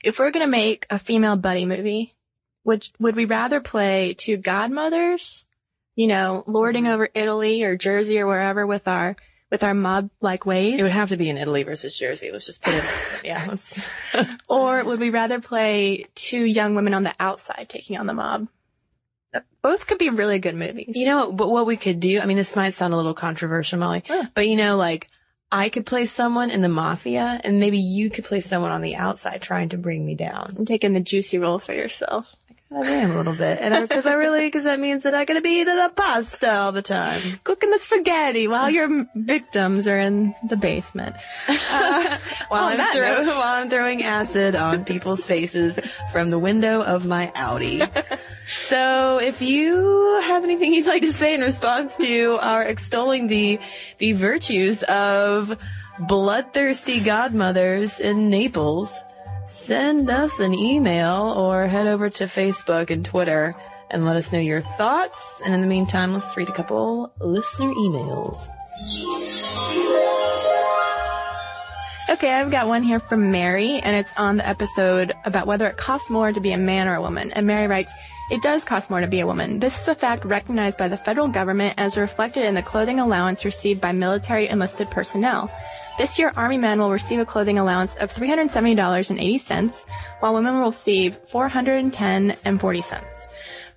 If 0.05 0.19
we're 0.19 0.33
going 0.33 0.45
to 0.45 0.51
make 0.51 0.87
a 0.91 0.99
female 0.99 1.37
buddy 1.37 1.65
movie, 1.65 2.15
would, 2.65 2.89
would 2.99 3.17
we 3.17 3.25
rather 3.25 3.61
play 3.61 4.15
two 4.15 4.37
godmothers, 4.37 5.45
you 5.95 6.07
know, 6.07 6.45
lording 6.47 6.85
mm-hmm. 6.85 6.93
over 6.93 7.09
Italy 7.15 7.63
or 7.65 7.77
Jersey 7.77 8.19
or 8.19 8.27
wherever 8.27 8.67
with 8.67 8.89
our, 8.89 9.17
with 9.51 9.63
our 9.65 9.75
mob-like 9.75 10.47
ways? 10.47 10.79
it 10.79 10.83
would 10.83 10.93
have 10.93 11.09
to 11.11 11.17
be 11.17 11.29
in 11.29 11.37
Italy 11.39 11.63
versus 11.65 11.99
Jersey. 11.99 12.31
Let's 12.33 12.47
just 12.47 12.63
put 12.63 12.75
it. 12.75 12.85
yeah. 13.25 13.55
Or 14.49 14.85
would 14.85 15.01
we 15.01 15.11
rather 15.11 15.41
play 15.41 16.07
two 16.15 16.45
young 16.45 16.75
women 16.75 16.95
on 16.95 17.03
the 17.03 17.15
outside 17.21 17.69
taking 17.69 17.97
on 17.99 18.07
the 18.07 18.15
mob? 18.15 18.49
Both 19.63 19.87
could 19.87 19.99
be 19.99 20.11
really 20.11 20.39
good 20.39 20.57
movies. 20.57 20.93
you 20.97 21.05
know, 21.07 21.31
but 21.33 21.51
what 21.51 21.67
we 21.67 21.77
could 21.77 22.01
do. 22.01 22.19
I 22.21 22.25
mean, 22.27 22.37
this 22.37 22.57
might 22.57 22.75
sound 22.75 22.95
a 22.95 22.97
little 22.97 23.15
controversial, 23.15 23.79
Molly, 23.79 24.03
Huh. 24.07 24.25
but 24.35 24.49
you 24.49 24.57
know, 24.57 24.77
like. 24.77 25.09
I 25.53 25.69
could 25.69 25.85
play 25.85 26.05
someone 26.05 26.53
in 26.53 26.61
the 26.61 26.69
mafia 26.69 27.41
and 27.43 27.59
maybe 27.59 27.79
you 27.81 28.09
could 28.09 28.25
play 28.25 28.39
someone 28.39 28.71
on 28.71 28.83
the 28.83 28.95
outside 28.95 29.43
trying 29.43 29.71
to 29.71 29.77
bring 29.79 30.07
me 30.07 30.15
down. 30.15 30.55
I'm 30.57 30.65
taking 30.65 30.93
the 30.93 31.01
juicy 31.01 31.41
role 31.41 31.59
for 31.59 31.73
yourself. 31.73 32.25
I 32.73 32.89
am 32.89 33.11
a 33.11 33.17
little 33.17 33.35
bit. 33.35 33.59
And 33.61 33.89
because 33.89 34.07
I, 34.07 34.13
really, 34.13 34.47
because 34.47 34.63
that 34.63 34.79
means 34.79 35.03
that 35.03 35.13
I 35.13 35.25
gotta 35.25 35.41
be 35.41 35.61
eating 35.61 35.75
the 35.75 35.93
pasta 35.95 36.53
all 36.53 36.71
the 36.71 36.83
time. 36.83 37.21
Cooking 37.43 37.71
the 37.71 37.81
spaghetti 37.81 38.47
while 38.47 38.71
your 38.71 39.09
victims 39.17 39.89
are 39.89 39.99
in 39.99 40.37
the 40.49 40.57
basement. 40.57 41.17
While 42.49 42.65
I'm, 42.65 42.79
throw, 42.93 43.25
while 43.27 43.63
I'm 43.63 43.71
throwing 43.71 44.03
acid 44.03 44.57
on 44.57 44.85
people's 44.85 45.25
faces 45.25 45.79
from 46.11 46.31
the 46.31 46.39
window 46.39 46.83
of 46.83 47.07
my 47.07 47.31
Audi. 47.37 47.81
So 48.47 49.21
if 49.21 49.41
you 49.41 50.21
have 50.25 50.43
anything 50.43 50.75
you'd 50.75 50.87
like 50.89 51.03
to 51.03 51.13
say 51.13 51.35
in 51.35 51.43
response 51.43 51.97
to 51.99 52.39
our 52.43 52.63
extolling 52.63 53.29
the, 53.29 53.61
the 53.99 54.13
virtues 54.13 54.83
of 54.83 55.57
bloodthirsty 56.01 57.01
godmothers 57.01 58.01
in 58.01 58.31
Naples, 58.31 59.01
send 59.51 60.09
us 60.11 60.39
an 60.39 60.55
email 60.55 61.35
or 61.37 61.67
head 61.67 61.87
over 61.87 62.09
to 62.11 62.25
Facebook 62.25 62.91
and 62.91 63.05
Twitter 63.05 63.55
and 63.91 64.05
let 64.05 64.17
us 64.17 64.33
know 64.33 64.39
your 64.39 64.61
thoughts. 64.61 65.43
And 65.45 65.53
in 65.53 65.61
the 65.61 65.67
meantime, 65.67 66.15
let's 66.15 66.37
read 66.37 66.49
a 66.49 66.53
couple 66.53 67.13
listener 67.21 67.67
emails. 67.67 68.49
Okay, 72.11 72.33
I've 72.33 72.51
got 72.51 72.67
one 72.67 72.83
here 72.83 73.01
from 73.01 73.31
Mary, 73.31 73.79
and 73.79 73.97
it's 73.97 74.11
on 74.17 74.37
the 74.37 74.47
episode 74.47 75.13
about 75.25 75.47
whether 75.47 75.67
it 75.67 75.77
costs 75.77 76.11
more 76.11 76.33
to 76.33 76.41
be 76.41 76.53
a 76.53 76.59
man 76.59 76.89
or 76.89 76.97
a 76.97 77.01
woman. 77.01 77.33
And 77.33 77.47
Mary 77.47 77.67
writes, 77.67 77.93
it 78.31 78.43
does 78.43 78.65
cost 78.65 78.91
more 78.91 79.01
to 79.01 79.07
be 79.09 79.21
a 79.21 79.27
woman. 79.27 79.59
This 79.59 79.81
is 79.81 79.89
a 79.89 79.95
fact 79.95 80.25
recognized 80.25 80.79
by 80.79 80.89
the 80.89 80.97
federal 80.97 81.29
government 81.29 81.75
as 81.79 81.97
reflected 81.97 82.45
in 82.45 82.55
the 82.55 82.63
clothing 82.63 83.01
allowance 83.01 83.45
received 83.45 83.81
by 83.81 83.93
military 83.93 84.49
enlisted 84.49 84.91
personnel. 84.91 85.51
This 86.01 86.19
year, 86.19 86.33
Army 86.35 86.57
men 86.57 86.81
will 86.81 86.91
receive 86.91 87.21
a 87.21 87.27
clothing 87.27 87.59
allowance 87.59 87.95
of 87.97 88.11
$370.80, 88.11 89.85
while 90.21 90.33
women 90.33 90.55
will 90.55 90.69
receive 90.69 91.19
$410.40. 91.31 93.27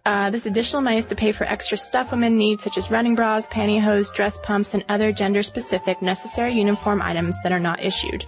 Uh, 0.06 0.30
this 0.30 0.46
additional 0.46 0.82
money 0.82 1.00
is 1.00 1.06
to 1.08 1.16
pay 1.16 1.34
for 1.34 1.44
extra 1.44 1.76
stuff 1.76 2.12
women 2.12 2.38
need, 2.38 2.62
such 2.62 2.78
as 2.78 2.90
running 2.90 3.16
bras, 3.16 3.46
pantyhose, 3.48 4.14
dress 4.14 4.40
pumps, 4.40 4.74
and 4.74 4.86
other 4.88 5.12
gender-specific 5.12 6.02
necessary 6.02 6.54
uniform 6.54 7.02
items 7.02 7.36
that 7.44 7.52
are 7.52 7.60
not 7.60 7.84
issued. 7.84 8.24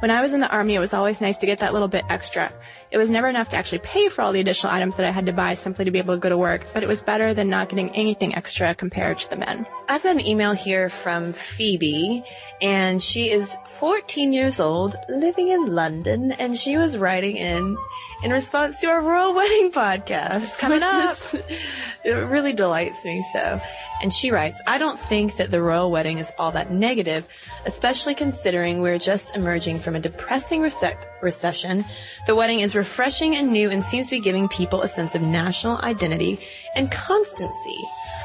When 0.00 0.10
I 0.10 0.20
was 0.20 0.34
in 0.34 0.40
the 0.40 0.50
army, 0.50 0.74
it 0.74 0.80
was 0.80 0.92
always 0.92 1.22
nice 1.22 1.38
to 1.38 1.46
get 1.46 1.60
that 1.60 1.72
little 1.72 1.88
bit 1.88 2.04
extra. 2.10 2.52
It 2.90 2.96
was 2.98 3.10
never 3.10 3.28
enough 3.28 3.50
to 3.50 3.56
actually 3.56 3.80
pay 3.80 4.08
for 4.08 4.22
all 4.22 4.32
the 4.32 4.40
additional 4.40 4.72
items 4.72 4.96
that 4.96 5.04
I 5.04 5.10
had 5.10 5.26
to 5.26 5.32
buy 5.32 5.54
simply 5.54 5.84
to 5.84 5.90
be 5.90 5.98
able 5.98 6.14
to 6.14 6.20
go 6.20 6.28
to 6.30 6.38
work, 6.38 6.66
but 6.72 6.82
it 6.82 6.88
was 6.88 7.00
better 7.02 7.34
than 7.34 7.50
not 7.50 7.68
getting 7.68 7.90
anything 7.94 8.34
extra 8.34 8.74
compared 8.74 9.18
to 9.18 9.30
the 9.30 9.36
men. 9.36 9.66
I've 9.88 10.02
got 10.02 10.14
an 10.14 10.26
email 10.26 10.52
here 10.52 10.88
from 10.88 11.32
Phoebe, 11.34 12.24
and 12.62 13.02
she 13.02 13.30
is 13.30 13.54
14 13.66 14.32
years 14.32 14.58
old, 14.58 14.96
living 15.08 15.48
in 15.48 15.74
London, 15.74 16.32
and 16.32 16.56
she 16.56 16.76
was 16.78 16.96
writing 16.96 17.36
in 17.36 17.76
in 18.24 18.32
response 18.32 18.80
to 18.80 18.88
our 18.88 19.00
royal 19.00 19.32
wedding 19.34 19.70
podcast. 19.70 20.58
coming 20.58 20.80
up. 20.82 21.12
is- 21.12 21.34
it 22.04 22.10
really 22.10 22.52
delights 22.52 23.04
me 23.04 23.24
so. 23.32 23.60
And 24.02 24.12
she 24.12 24.30
writes, 24.32 24.60
I 24.66 24.78
don't 24.78 24.98
think 24.98 25.36
that 25.36 25.50
the 25.52 25.60
royal 25.62 25.90
wedding 25.90 26.18
is 26.18 26.32
all 26.38 26.50
that 26.52 26.72
negative, 26.72 27.26
especially 27.66 28.14
considering 28.14 28.80
we're 28.80 28.98
just 28.98 29.36
emerging 29.36 29.78
from 29.78 29.94
a 29.94 30.00
depressing 30.00 30.62
rece- 30.62 30.96
recession. 31.22 31.84
The 32.26 32.34
wedding 32.34 32.60
is 32.60 32.76
refreshing 32.76 33.36
and 33.36 33.50
new 33.52 33.70
and 33.70 33.82
seems 33.82 34.06
to 34.08 34.16
be 34.16 34.20
giving 34.20 34.48
people 34.48 34.82
a 34.82 34.88
sense 34.88 35.14
of 35.14 35.22
national 35.22 35.78
identity 35.82 36.38
and 36.74 36.90
constancy. 36.90 37.78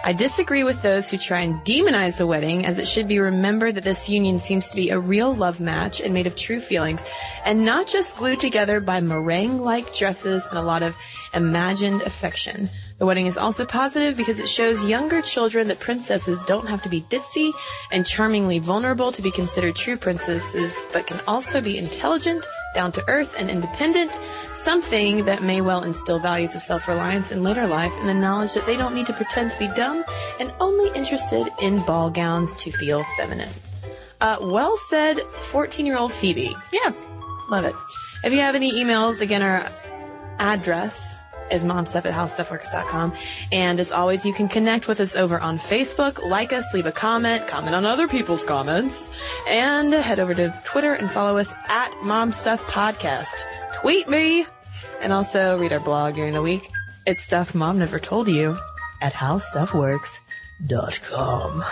I 0.06 0.12
disagree 0.12 0.65
with 0.65 0.82
those 0.82 1.10
who 1.10 1.17
try 1.17 1.39
and 1.39 1.63
demonize 1.63 2.17
the 2.17 2.27
wedding, 2.27 2.65
as 2.65 2.77
it 2.77 2.89
should 2.89 3.08
be 3.08 3.19
remembered 3.19 3.75
that 3.75 3.86
this 3.86 4.10
union 4.10 4.38
seems 4.38 4.67
to 4.67 4.75
be 4.75 4.89
a 4.89 4.99
real 4.99 5.34
love 5.34 5.62
match 5.62 6.01
and 6.01 6.13
made 6.13 6.27
of 6.27 6.36
true 6.36 6.60
feelings, 6.60 7.01
and 7.45 7.63
not 7.63 7.88
just 7.88 8.17
glued 8.17 8.41
together 8.41 8.82
by 8.82 8.99
meringue-like 8.99 9.95
dresses 9.95 10.45
and 10.49 10.60
a 10.60 10.62
lot 10.62 10.84
of 10.84 10.97
imagined 11.34 12.01
affection. 12.01 12.69
The 12.99 13.06
wedding 13.06 13.27
is 13.27 13.38
also 13.38 13.65
positive 13.65 14.17
because 14.17 14.39
it 14.39 14.49
shows 14.49 14.84
younger 14.84 15.21
children 15.21 15.69
that 15.69 15.79
princesses 15.79 16.43
don't 16.43 16.67
have 16.67 16.84
to 16.84 16.89
be 16.89 17.01
ditzy 17.03 17.53
and 17.89 18.06
charmingly 18.06 18.60
vulnerable 18.60 19.13
to 19.13 19.21
be 19.21 19.32
considered 19.32 19.75
true 19.75 19.95
princesses, 19.95 20.77
but 20.91 21.08
can 21.08 21.21
also 21.27 21.62
be 21.62 21.77
intelligent, 21.77 22.45
down 22.73 22.91
to 22.93 23.03
earth 23.07 23.36
and 23.39 23.49
independent, 23.49 24.17
something 24.53 25.25
that 25.25 25.43
may 25.43 25.62
well 25.62 25.83
instill 25.83 26.19
values 26.19 26.55
of 26.55 26.62
self-reliance 26.62 27.31
in 27.31 27.43
later 27.43 27.67
life 27.67 27.93
and 27.99 28.09
the 28.09 28.13
knowledge 28.13 28.53
that 28.53 28.65
they 28.65 28.77
don't 28.77 28.95
need 28.95 29.07
to 29.07 29.13
pretend 29.13 29.51
to 29.51 29.59
be 29.59 29.67
dumb 29.69 30.03
and 30.39 30.53
only 30.59 30.89
interested 30.97 31.47
in 31.62 31.79
ball 31.86 32.09
gowns 32.09 32.55
to 32.57 32.71
feel 32.71 33.03
feminine. 33.17 33.49
Uh, 34.21 34.38
well 34.41 34.77
said, 34.77 35.19
14 35.41 35.86
year 35.86 35.97
old 35.97 36.13
Phoebe. 36.13 36.55
Yeah. 36.71 36.91
Love 37.49 37.65
it. 37.65 37.75
If 38.23 38.31
you 38.31 38.39
have 38.39 38.55
any 38.55 38.71
emails, 38.71 39.19
again, 39.19 39.41
our 39.41 39.67
address 40.39 41.17
is 41.51 41.63
momstuff 41.63 42.06
at 42.06 42.13
howstuffworks.com. 42.13 43.13
And 43.51 43.79
as 43.79 43.91
always, 43.91 44.25
you 44.25 44.34
can 44.34 44.49
connect 44.49 44.88
with 44.88 44.99
us 44.99 45.15
over 45.15 45.39
on 45.39 45.60
Facebook, 45.60 46.27
like 46.27 46.53
us, 46.53 46.65
leave 46.73 46.86
a 46.86 46.91
comment, 46.91 47.47
comment 47.47 47.75
on 47.75 47.86
other 47.86 48.08
people's 48.08 48.43
comments, 48.43 49.12
and 49.47 49.93
head 49.93 50.19
over 50.19 50.34
to 50.34 50.60
Twitter 50.65 50.93
and 50.93 51.12
follow 51.12 51.38
us 51.38 51.53
at 51.67 51.91
momstuffpodcast. 52.01 53.36
Tweet 53.75 54.10
me! 54.10 54.45
And 55.01 55.12
also 55.12 55.60
read 55.60 55.73
our 55.73 55.79
blog 55.79 56.15
during 56.15 56.34
the 56.34 56.41
week. 56.41 56.69
It's 57.06 57.23
stuff 57.23 57.53
mom 57.53 57.79
never 57.79 57.99
told 57.99 58.29
you 58.29 58.58
at 59.01 59.13
howstuffworks.com. 59.13 61.63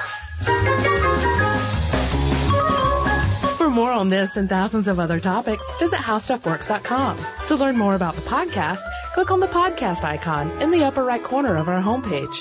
For 3.57 3.69
more 3.69 3.91
on 3.91 4.09
this 4.09 4.35
and 4.35 4.49
thousands 4.49 4.87
of 4.89 4.99
other 4.99 5.19
topics, 5.19 5.65
visit 5.79 5.99
howstuffworks.com. 5.99 7.17
To 7.47 7.55
learn 7.55 7.77
more 7.77 7.95
about 7.95 8.15
the 8.15 8.21
podcast, 8.21 8.81
click 9.13 9.31
on 9.31 9.39
the 9.39 9.47
podcast 9.47 10.03
icon 10.03 10.49
in 10.61 10.71
the 10.71 10.83
upper 10.83 11.03
right 11.03 11.23
corner 11.23 11.57
of 11.57 11.67
our 11.67 11.81
homepage. 11.81 12.39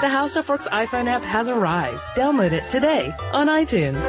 The 0.00 0.08
How 0.08 0.26
Stuff 0.26 0.48
Works 0.48 0.66
iPhone 0.68 1.06
app 1.06 1.22
has 1.22 1.48
arrived. 1.48 1.98
Download 2.16 2.52
it 2.52 2.68
today 2.68 3.12
on 3.32 3.46
iTunes. 3.46 4.02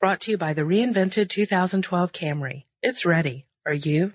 Brought 0.00 0.20
to 0.22 0.32
you 0.32 0.38
by 0.38 0.52
the 0.52 0.62
reinvented 0.62 1.28
2012 1.28 2.12
Camry. 2.12 2.64
It's 2.82 3.06
ready. 3.06 3.46
Are 3.64 3.74
you? 3.74 4.12